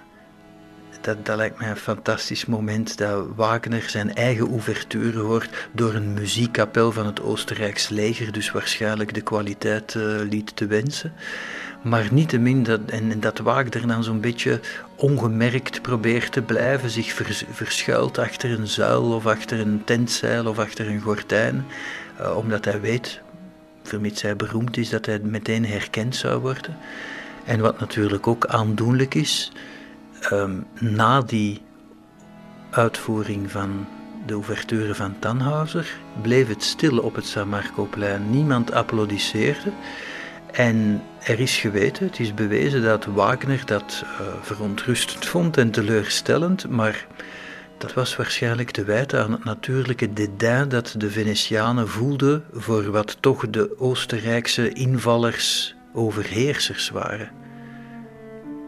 [1.04, 6.14] Dat, dat lijkt mij een fantastisch moment dat Wagner zijn eigen ouverture hoort door een
[6.14, 11.12] muziekkapel van het Oostenrijks leger, dus waarschijnlijk de kwaliteit uh, liet te wensen.
[11.82, 14.60] Maar niettemin, dat, en, dat Wagner dan zo'n beetje
[14.96, 17.12] ongemerkt probeert te blijven, zich
[17.50, 21.64] verschuilt achter een zuil of achter een tentzeil of achter een gordijn,
[22.20, 23.20] uh, omdat hij weet,
[23.82, 26.76] vermits hij beroemd is, dat hij meteen herkend zou worden.
[27.44, 29.52] En wat natuurlijk ook aandoenlijk is,
[30.32, 31.62] um, na die
[32.70, 33.86] uitvoering van
[34.26, 38.30] de ouverture van Tannhauser bleef het stil op het San Marcoplein.
[38.30, 39.72] Niemand applaudisseerde.
[40.52, 46.68] En er is geweten, het is bewezen dat Wagner dat uh, verontrustend vond en teleurstellend,
[46.68, 47.06] maar
[47.78, 53.16] dat was waarschijnlijk te wijten aan het natuurlijke dédain dat de Venetianen voelden voor wat
[53.20, 57.30] toch de Oostenrijkse invallers overheersers waren,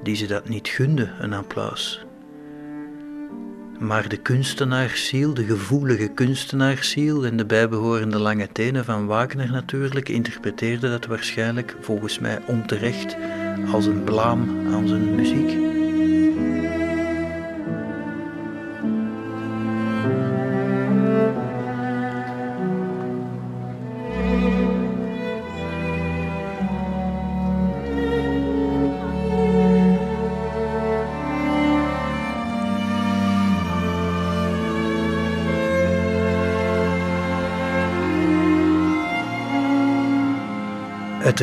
[0.07, 2.05] die ze dat niet gunden, een applaus.
[3.79, 10.91] Maar de kunstenaarsziel, de gevoelige kunstenaarsziel en de bijbehorende lange tenen van Wagner natuurlijk, interpreteerde
[10.91, 13.17] dat waarschijnlijk, volgens mij onterecht,
[13.73, 15.76] als een blaam aan zijn muziek.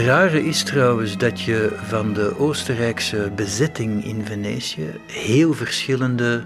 [0.06, 6.44] Rare is trouwens dat je van de Oostenrijkse bezetting in Venetië heel verschillende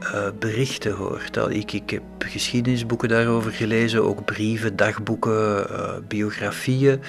[0.00, 1.36] uh, berichten hoort.
[1.36, 7.00] Ik, ik heb geschiedenisboeken daarover gelezen, ook brieven, dagboeken, uh, biografieën.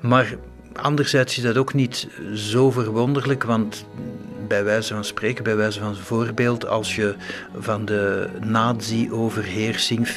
[0.00, 0.34] Maar
[0.72, 3.86] anderzijds is dat ook niet zo verwonderlijk, want
[4.48, 7.14] bij wijze van spreken, bij wijze van voorbeeld, als je
[7.58, 10.12] van de nazi-overheersing 40-45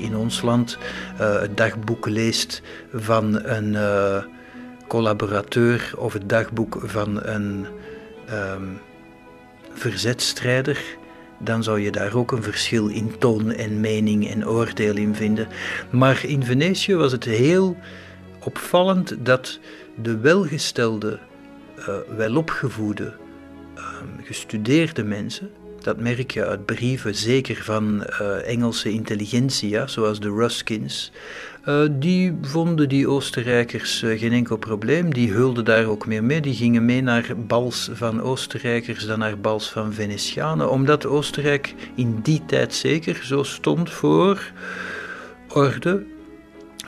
[0.00, 0.78] in ons land
[1.20, 2.62] uh, het dagboek leest
[2.94, 4.22] van een uh,
[4.88, 7.66] collaborateur of het dagboek van een
[8.32, 8.80] um,
[9.72, 10.80] verzetstrijder,
[11.38, 15.48] dan zou je daar ook een verschil in toon en mening en oordeel in vinden.
[15.90, 17.76] Maar in Venetië was het heel
[18.44, 19.58] opvallend dat
[20.02, 21.18] de welgestelde
[22.16, 23.12] welopgevoede,
[23.76, 23.84] uh,
[24.22, 25.50] gestudeerde mensen,
[25.80, 31.12] dat merk je uit brieven, zeker van uh, Engelse intelligentsia, zoals de Ruskins,
[31.68, 35.14] uh, die vonden die Oostenrijkers uh, geen enkel probleem.
[35.14, 36.40] Die hulden daar ook meer mee.
[36.40, 42.18] Die gingen mee naar bals van Oostenrijkers dan naar bals van Venetianen, omdat Oostenrijk in
[42.22, 44.52] die tijd zeker zo stond voor
[45.48, 46.06] orde,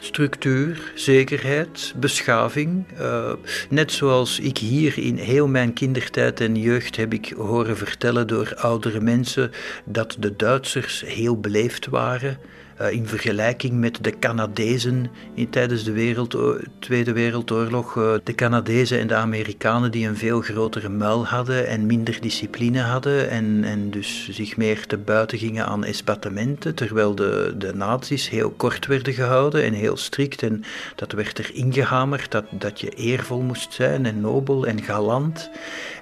[0.00, 2.84] structuur, zekerheid, beschaving.
[3.00, 3.32] Uh,
[3.68, 8.54] net zoals ik hier in heel mijn kindertijd en jeugd heb ik horen vertellen door
[8.56, 9.50] oudere mensen
[9.84, 12.38] dat de Duitsers heel beleefd waren.
[12.80, 16.36] Uh, in vergelijking met de Canadezen in, tijdens de wereld,
[16.78, 17.96] Tweede Wereldoorlog.
[17.96, 22.80] Uh, de Canadezen en de Amerikanen die een veel grotere muil hadden en minder discipline
[22.80, 28.28] hadden en, en dus zich meer te buiten gingen aan esbatementen, terwijl de, de nazi's
[28.28, 30.42] heel kort werden gehouden en heel strikt.
[30.42, 30.64] En
[30.96, 35.50] dat werd er ingehamerd dat, dat je eervol moest zijn en nobel en galant.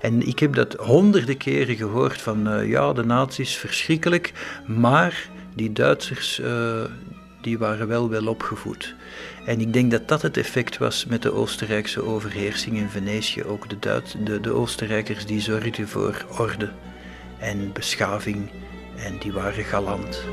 [0.01, 4.33] En ik heb dat honderden keren gehoord van uh, ja, de nazi's verschrikkelijk,
[4.67, 5.29] maar
[5.59, 6.85] die Duitsers uh,
[7.41, 8.95] die waren wel wel opgevoed.
[9.45, 13.45] En ik denk dat dat het effect was met de Oostenrijkse overheersing in Venetië.
[13.45, 16.69] Ook de, Duits, de, de Oostenrijkers die zorgden voor orde
[17.39, 18.51] en beschaving
[18.97, 20.25] en die waren galant.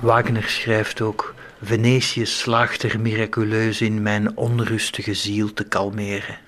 [0.00, 6.38] Wagner schrijft ook: Venetië slaagt er miraculeus in mijn onrustige ziel te kalmeren.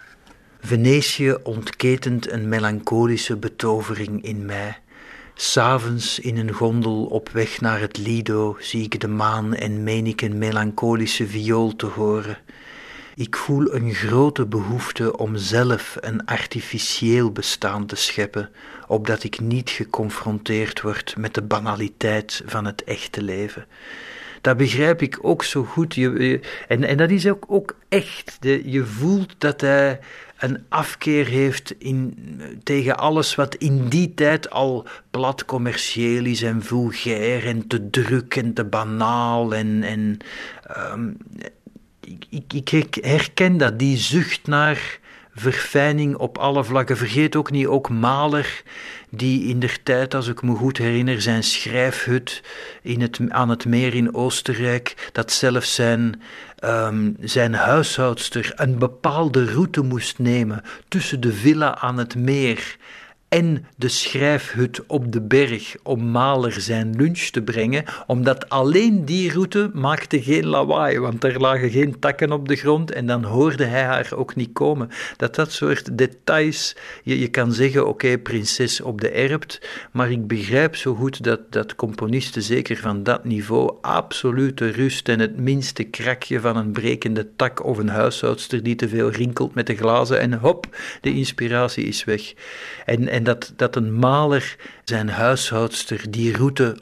[0.60, 4.78] Venetië ontketent een melancholische betovering in mij.
[5.34, 10.06] S'avonds in een gondel op weg naar het Lido zie ik de maan en meen
[10.06, 12.38] ik een melancholische viool te horen.
[13.18, 18.50] Ik voel een grote behoefte om zelf een artificieel bestaan te scheppen,
[18.86, 23.66] opdat ik niet geconfronteerd word met de banaliteit van het echte leven.
[24.40, 25.94] Dat begrijp ik ook zo goed.
[25.94, 28.36] Je, en, en dat is ook, ook echt.
[28.40, 30.00] De, je voelt dat hij
[30.38, 32.16] een afkeer heeft in,
[32.62, 38.36] tegen alles wat in die tijd al plat commercieel is en vulgair en te druk
[38.36, 39.54] en te banaal.
[39.54, 40.18] En, en
[40.92, 41.16] um,
[42.30, 44.98] ik, ik, herken dat, die zucht naar
[45.34, 46.96] verfijning op alle vlakken.
[46.96, 48.62] Vergeet ook niet, ook Maler,
[49.10, 52.42] die in der tijd, als ik me goed herinner, zijn schrijfhut
[52.82, 56.22] in het, aan het meer in Oostenrijk, dat zelfs zijn,
[56.64, 62.76] um, zijn huishoudster een bepaalde route moest nemen tussen de villa aan het meer
[63.28, 69.32] en de schrijfhut op de berg om Maler zijn lunch te brengen, omdat alleen die
[69.32, 73.64] route maakte geen lawaai, want er lagen geen takken op de grond en dan hoorde
[73.64, 74.88] hij haar ook niet komen.
[75.16, 79.60] Dat dat soort details, je, je kan zeggen, oké, prinses op de erpt,
[79.92, 85.20] maar ik begrijp zo goed dat, dat componisten, zeker van dat niveau, absolute rust en
[85.20, 89.66] het minste krakje van een brekende tak of een huishoudster die te veel rinkelt met
[89.66, 92.34] de glazen en hop, de inspiratie is weg.
[92.84, 96.76] En, en dat, dat een maler zijn huishoudster die route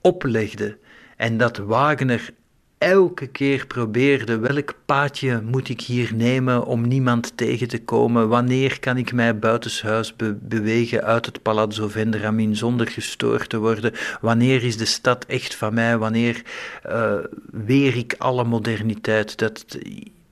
[0.00, 0.78] oplegde
[1.16, 2.30] en dat Wagner
[2.78, 8.80] elke keer probeerde welk paadje moet ik hier nemen om niemand tegen te komen, wanneer
[8.80, 14.64] kan ik mij buitenshuis be bewegen uit het Palazzo Vendramin zonder gestoord te worden, wanneer
[14.64, 16.42] is de stad echt van mij, wanneer
[16.86, 17.14] uh,
[17.50, 19.78] weer ik alle moderniteit, dat,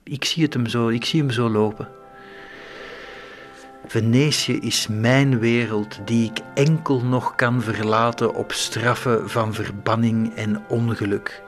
[0.03, 1.87] ik, zie het hem zo, ik zie hem zo lopen.
[3.87, 10.63] Venetië is mijn wereld die ik enkel nog kan verlaten op straffen van verbanning en
[10.67, 11.43] ongeluk.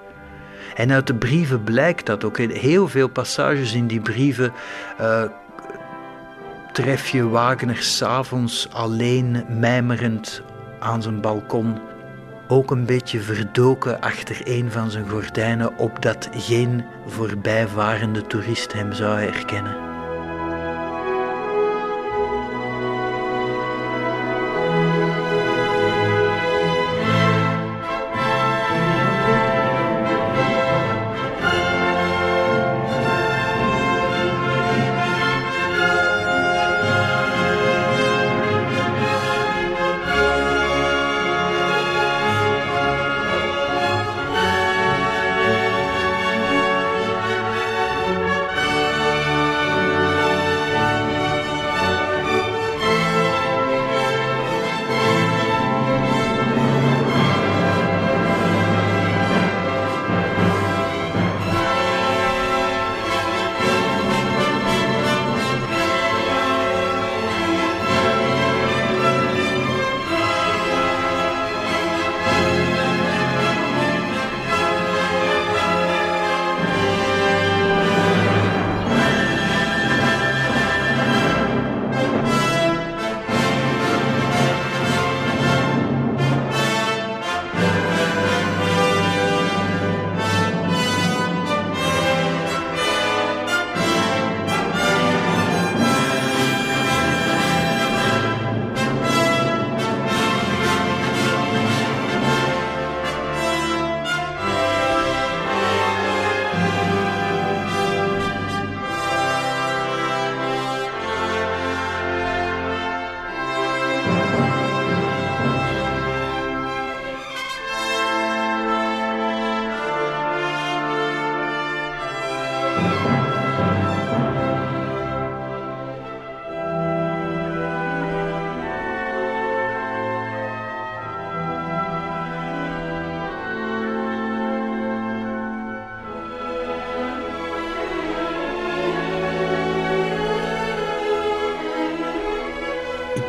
[0.75, 2.37] En uit de brieven blijkt dat ook.
[2.37, 4.53] In heel veel passages in die brieven
[5.01, 5.23] uh,
[6.71, 10.41] tref je Wagner s'avonds alleen mijmerend
[10.79, 11.77] aan zijn balkon.
[12.47, 19.19] Ook een beetje verdoken achter een van zijn gordijnen, opdat geen voorbijvarende toerist hem zou
[19.19, 19.86] herkennen.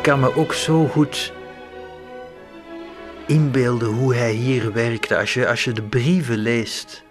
[0.09, 1.33] Kan me ook zo goed
[3.27, 5.17] inbeelden hoe hij hier werkte.
[5.17, 7.03] Als je, als je de brieven leest,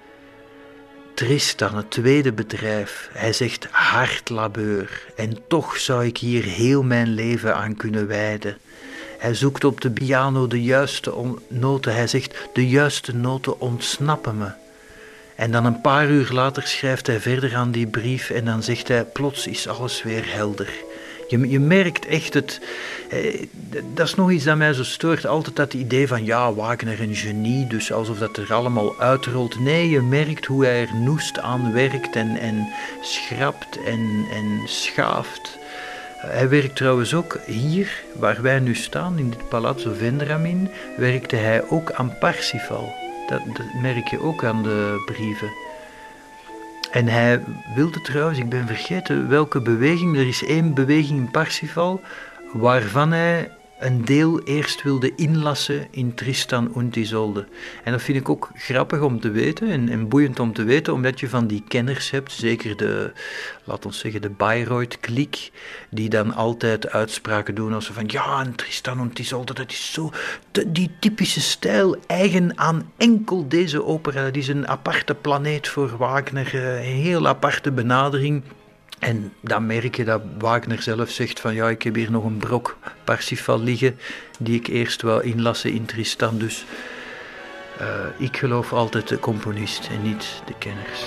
[1.14, 5.06] Tristan, het tweede bedrijf, hij zegt hard labeur.
[5.16, 8.58] En toch zou ik hier heel mijn leven aan kunnen wijden.
[9.18, 11.94] Hij zoekt op de piano de juiste noten.
[11.94, 14.50] Hij zegt, de juiste noten ontsnappen me.
[15.36, 18.88] En dan een paar uur later schrijft hij verder aan die brief en dan zegt
[18.88, 20.68] hij, plots is alles weer helder.
[21.28, 22.60] Je, je merkt echt het.
[23.08, 23.46] Eh,
[23.94, 25.26] dat is nog iets dat mij zo stoort.
[25.26, 29.60] Altijd dat idee van ja, Wagner een genie, dus alsof dat er allemaal uitrolt.
[29.60, 32.68] Nee, je merkt hoe hij er noest aan werkt en, en
[33.00, 35.58] schrapt en, en schaaft.
[36.18, 41.68] Hij werkt trouwens ook hier, waar wij nu staan, in dit Palazzo Vendramin, werkte hij
[41.68, 42.92] ook aan Parsifal.
[43.28, 45.67] Dat, dat merk je ook aan de brieven.
[46.92, 47.44] En hij
[47.74, 52.00] wilde trouwens, ik ben vergeten welke beweging, er is één beweging in Parsifal
[52.52, 57.46] waarvan hij een deel eerst wilde inlassen in Tristan und Isolde.
[57.84, 60.92] En dat vind ik ook grappig om te weten en, en boeiend om te weten,
[60.92, 63.12] omdat je van die kenners hebt, zeker de,
[63.64, 65.50] laten we zeggen, de Bayreuth-kliek,
[65.90, 70.10] die dan altijd uitspraken doen als van ja, Tristan und Isolde, dat is zo,
[70.66, 76.54] die typische stijl, eigen aan enkel deze opera, dat is een aparte planeet voor Wagner,
[76.54, 78.42] eh, een heel aparte benadering.
[78.98, 82.36] En dan merk je dat Wagner zelf zegt van ja, ik heb hier nog een
[82.36, 83.98] brok Parsifal liggen
[84.38, 86.38] die ik eerst wou inlassen in Tristan.
[86.38, 86.64] Dus
[87.80, 91.06] uh, ik geloof altijd de componist en niet de kenners.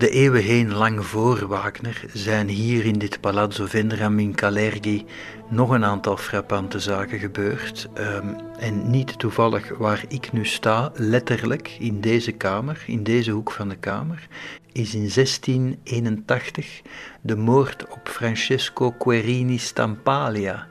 [0.00, 5.04] De eeuwen heen, lang voor Wagner, zijn hier in dit Palazzo Vendramin in Calergi
[5.48, 7.88] nog een aantal frappante zaken gebeurd.
[7.98, 13.50] Um, en niet toevallig waar ik nu sta, letterlijk in deze kamer, in deze hoek
[13.50, 14.28] van de kamer,
[14.72, 16.82] is in 1681
[17.20, 20.66] de moord op Francesco Querini Stampalia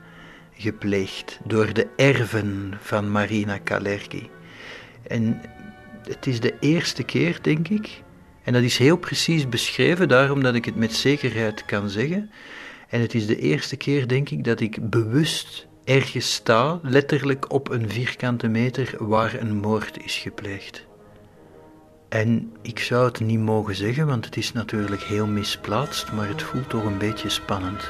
[0.53, 4.29] gepleegd door de erven van Marina Calergi.
[5.07, 5.41] En
[6.03, 8.03] het is de eerste keer, denk ik,
[8.43, 12.31] en dat is heel precies beschreven, daarom dat ik het met zekerheid kan zeggen.
[12.89, 17.69] En het is de eerste keer, denk ik, dat ik bewust ergens sta, letterlijk op
[17.69, 20.87] een vierkante meter, waar een moord is gepleegd.
[22.09, 26.41] En ik zou het niet mogen zeggen, want het is natuurlijk heel misplaatst, maar het
[26.41, 27.89] voelt toch een beetje spannend.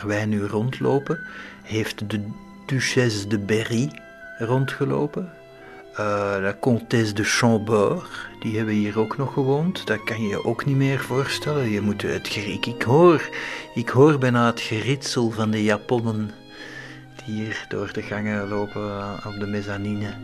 [0.00, 1.18] Waar wij nu rondlopen,
[1.62, 2.20] heeft de
[2.66, 3.90] Duchesse de Berry
[4.38, 5.32] rondgelopen.
[5.92, 9.86] Uh, de Comtesse de Chambord, die hebben hier ook nog gewoond.
[9.86, 11.70] Dat kan je je ook niet meer voorstellen.
[11.70, 13.28] Je moet het ik, ik, hoor,
[13.74, 16.30] ik hoor bijna het geritsel van de Japonnen
[17.24, 20.14] die hier door de gangen lopen op de mezzanine.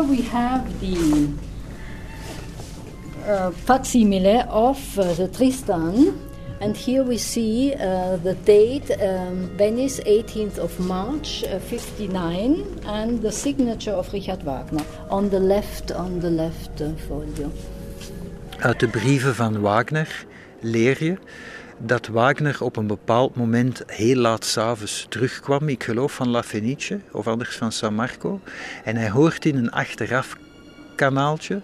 [0.00, 1.28] Here we have the
[3.26, 6.18] a facsimile of uh, the Tristan.
[6.60, 13.22] And here we see uh, the date, um, Venice, 18th of March, uh, 59, and
[13.22, 17.50] the signature of Richard Wagner on the left, on the left uh, folio.
[18.58, 20.26] Uit de brieven van Wagner
[20.60, 21.16] leer je
[21.82, 27.00] dat Wagner op een bepaald moment heel laat s'avonds terugkwam, ik geloof van La Fenice
[27.12, 28.40] of anders van San Marco.
[28.84, 30.36] En hij hoort in een achteraf
[30.94, 31.60] kanaaltje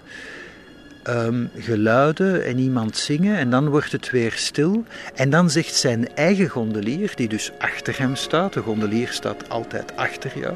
[1.09, 4.85] um, geluiden en iemand zingen en dan wordt het weer stil.
[5.15, 9.97] En dan zegt zijn eigen gondelier, die dus achter hem staat, de gondelier staat altijd
[9.97, 10.55] achter jou,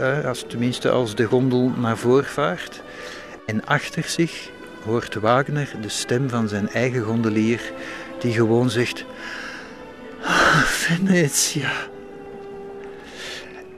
[0.00, 2.82] uh, als, tenminste als de gondel naar voren vaart.
[3.46, 4.50] En achter zich
[4.84, 7.72] hoort Wagner de stem van zijn eigen gondelier,
[8.22, 9.04] die gewoon zegt:
[10.64, 11.72] Venetia.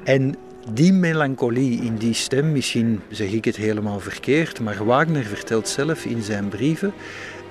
[0.04, 0.34] En
[0.72, 6.04] die melancholie in die stem, misschien zeg ik het helemaal verkeerd, maar Wagner vertelt zelf
[6.04, 6.92] in zijn brieven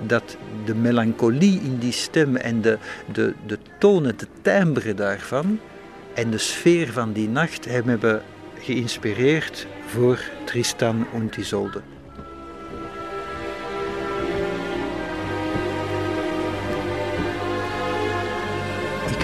[0.06, 2.78] dat de melancholie in die stem en de,
[3.12, 5.60] de, de tonen, de timbre daarvan
[6.14, 8.22] en de sfeer van die nacht hem hebben
[8.58, 11.93] geïnspireerd voor Tristan und Isolde.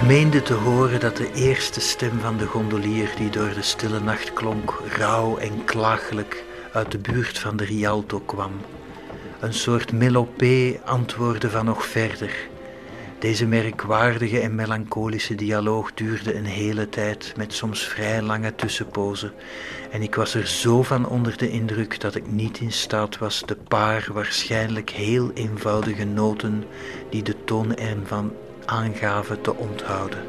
[0.00, 4.00] Ik meende te horen dat de eerste stem van de gondelier die door de stille
[4.00, 8.52] nacht klonk, rauw en klagelijk uit de buurt van de Rialto kwam.
[9.40, 12.48] Een soort melopée antwoordde van nog verder.
[13.18, 19.32] Deze merkwaardige en melancholische dialoog duurde een hele tijd, met soms vrij lange tussenpozen,
[19.90, 23.42] en ik was er zo van onder de indruk dat ik niet in staat was
[23.46, 26.64] de paar waarschijnlijk heel eenvoudige noten
[27.10, 28.32] die de toon ervan
[28.70, 30.24] aangaven te onthouden.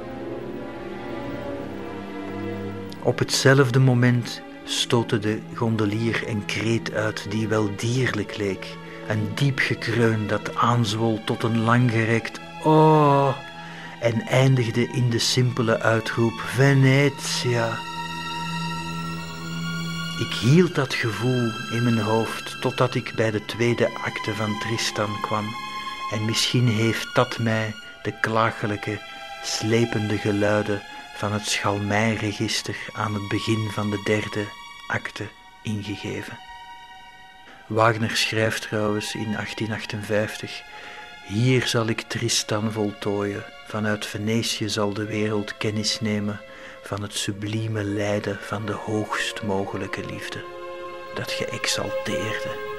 [3.03, 8.77] Op hetzelfde moment stootte de gondelier een kreet uit die wel dierlijk leek,
[9.07, 13.38] een diep gekreun dat aanzwol tot een langgerekt oh
[13.99, 17.77] en eindigde in de simpele uitroep Venetia.
[20.19, 25.22] Ik hield dat gevoel in mijn hoofd totdat ik bij de tweede acte van Tristan
[25.22, 25.45] kwam
[26.11, 27.73] en misschien heeft dat mij
[28.03, 28.99] de klagelijke,
[29.44, 30.82] slepende geluiden
[31.15, 34.45] van het schalmijregister aan het begin van de derde
[34.88, 35.28] acte
[35.64, 36.38] ingegeven.
[37.68, 40.61] Wagner schrijft trouwens in 1858:
[41.28, 46.40] Hier zal ik Tristan voltooien, vanuit Venetië zal de wereld kennis nemen
[46.84, 50.44] van het sublieme lijden van de hoogst mogelijke liefde,
[51.15, 52.70] dat geëxalteerde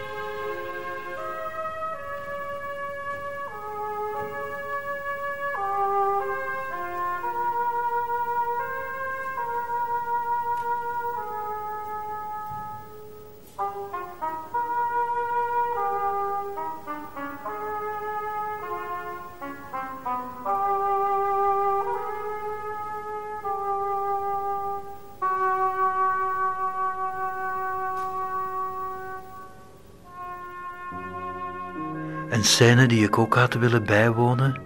[32.42, 34.60] Een scène die ik ook had willen bijwonen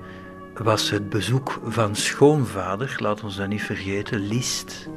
[0.54, 4.88] was het bezoek van schoonvader, laat ons dat niet vergeten, Liszt,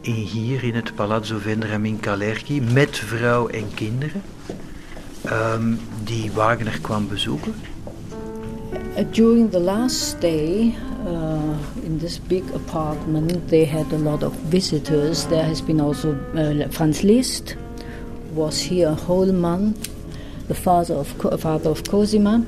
[0.00, 4.22] in hier in het Palazzo Vendramin in Calerchi met vrouw en kinderen,
[5.54, 7.54] um, die Wagner kwam bezoeken.
[8.96, 10.74] Uh, during the last stay
[11.06, 15.26] uh, in this big apartment, they had a lot of visitors.
[15.26, 17.56] There has been also uh, Franz Liszt
[18.34, 19.89] was here a whole month
[20.50, 21.14] the father of,
[21.66, 22.44] of Cosima.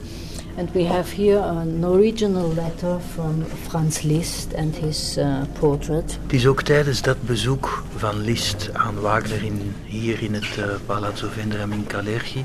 [0.57, 6.19] And we have here an original letter from Franz Liszt and his uh, portrait.
[6.23, 10.65] Het is ook tijdens dat bezoek van Liszt aan Wagner in, hier in het uh,
[10.87, 12.45] Palazzo Vendramin in Calergi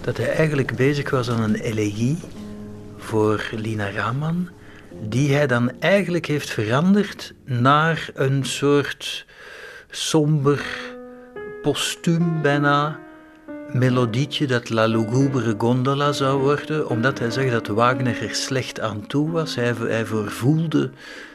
[0.00, 2.18] dat hij eigenlijk bezig was aan een elegie
[2.96, 4.48] voor Lina Raman,
[5.08, 9.26] die hij dan eigenlijk heeft veranderd naar een soort
[9.90, 10.64] somber
[11.62, 12.98] postuum bijna
[13.72, 19.06] melodietje dat La Lugubre Gondola zou worden, omdat hij zegt dat Wagner er slecht aan
[19.06, 19.54] toe was.
[19.54, 20.90] Hij, hij vervoelde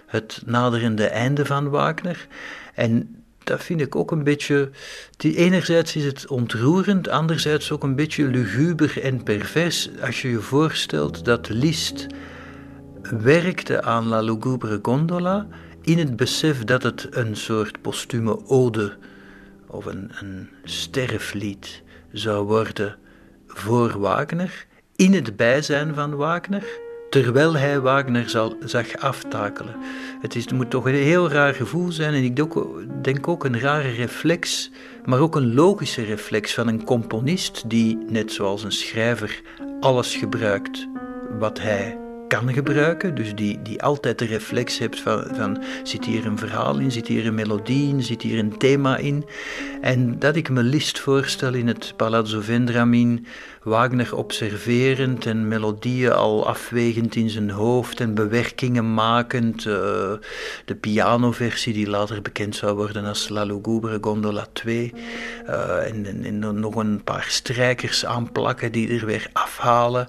[0.05, 2.27] het naderende einde van Wagner.
[2.73, 4.69] En dat vind ik ook een beetje.
[5.18, 9.89] Enerzijds is het ontroerend, anderzijds ook een beetje luguber en pervers.
[10.01, 12.07] Als je je voorstelt dat Liszt
[13.01, 15.47] werkte aan La Lugubre Gondola
[15.81, 18.97] in het besef dat het een soort postume ode
[19.68, 21.84] of een, een sterflied
[22.18, 22.95] zou worden
[23.48, 24.65] voor Wagner,
[24.95, 26.64] in het bijzijn van Wagner,
[27.10, 29.76] terwijl hij Wagner zal, zag aftakelen.
[30.22, 32.35] Het, is, het moet toch een heel raar gevoel zijn en ik
[33.02, 34.72] denk ook een rare reflex,
[35.06, 39.41] maar ook een logische reflex van een componist die, net zoals een schrijver,
[39.80, 40.88] alles gebruikt
[41.39, 43.16] wat hij kan gebruiken.
[43.16, 47.08] Dus die, die altijd de reflex hebt van, van zit hier een verhaal in, zit
[47.08, 49.26] hier een melodie in, zit hier een thema in.
[49.82, 53.26] En dat ik me list voorstel in het Palazzo Vendramin,
[53.64, 59.66] Wagner observerend en melodieën al afwegend in zijn hoofd en bewerkingen makend.
[59.66, 59.74] Uh,
[60.66, 64.94] de pianoversie die later bekend zou worden als La Lugubre Gondola 2.
[65.48, 70.08] Uh, en, en, en, nog een paar strijkers aanplakken die er weer afhalen.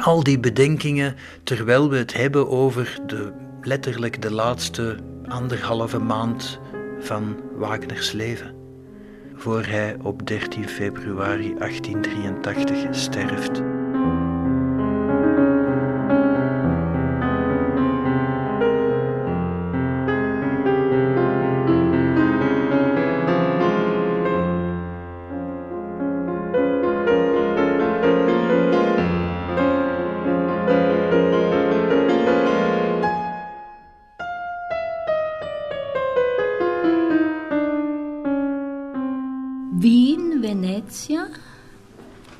[0.00, 3.32] Al die bedenkingen terwijl we het hebben over de,
[3.62, 4.98] letterlijk de laatste
[5.28, 6.58] anderhalve maand
[7.00, 8.54] van Wagners leven.
[9.34, 13.62] Voor hij op 13 februari 1883 sterft.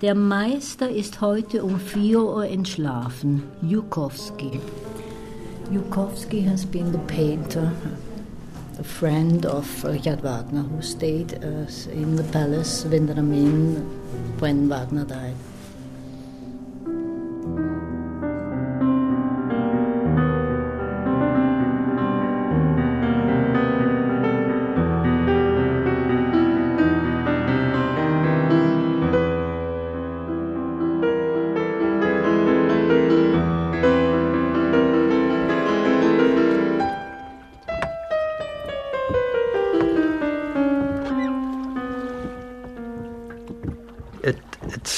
[0.01, 4.59] Der Meister ist heute um 4 Uhr entschlafen, Jukowski.
[5.71, 7.71] Jukowski has been the painter,
[8.79, 13.85] a friend of Richard Wagner, who stayed uh, in the palace Vendramin
[14.39, 15.35] when Wagner died.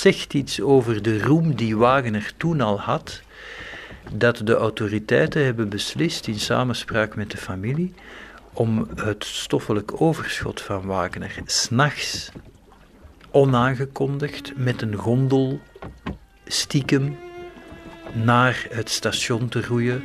[0.03, 3.23] Zegt iets over de roem die Wagner toen al had,
[4.13, 7.95] dat de autoriteiten hebben beslist in samenspraak met de familie
[8.53, 12.31] om het stoffelijk overschot van Wagner s'nachts
[13.31, 15.61] onaangekondigd met een gondel
[16.47, 17.17] stiekem
[18.13, 20.03] naar het station te roeien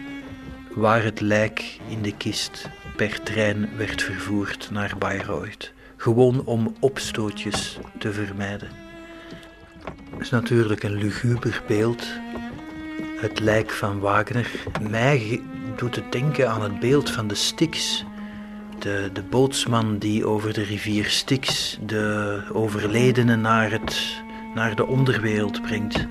[0.75, 5.71] waar het lijk in de kist per trein werd vervoerd naar Bayreuth.
[5.95, 8.86] Gewoon om opstootjes te vermijden
[10.19, 12.07] is natuurlijk een luguber beeld.
[13.17, 14.51] Het lijk van Wagner.
[14.89, 15.41] Mij
[15.75, 18.05] doet het denken aan het beeld van de Styx.
[18.79, 24.21] De, de bootsman die over de rivier Styx de overledenen naar, het,
[24.53, 26.07] naar de onderwereld brengt.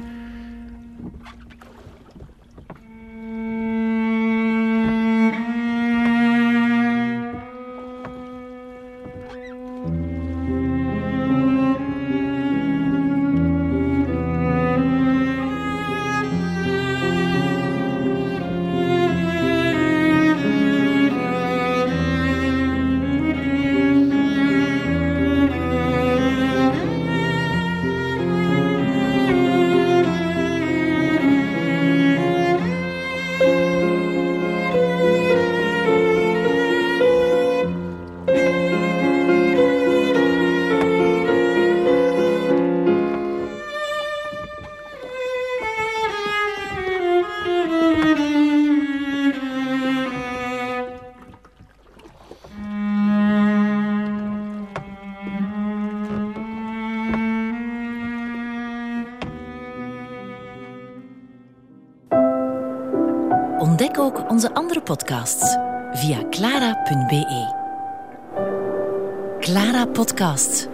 [70.37, 70.66] Podcasts.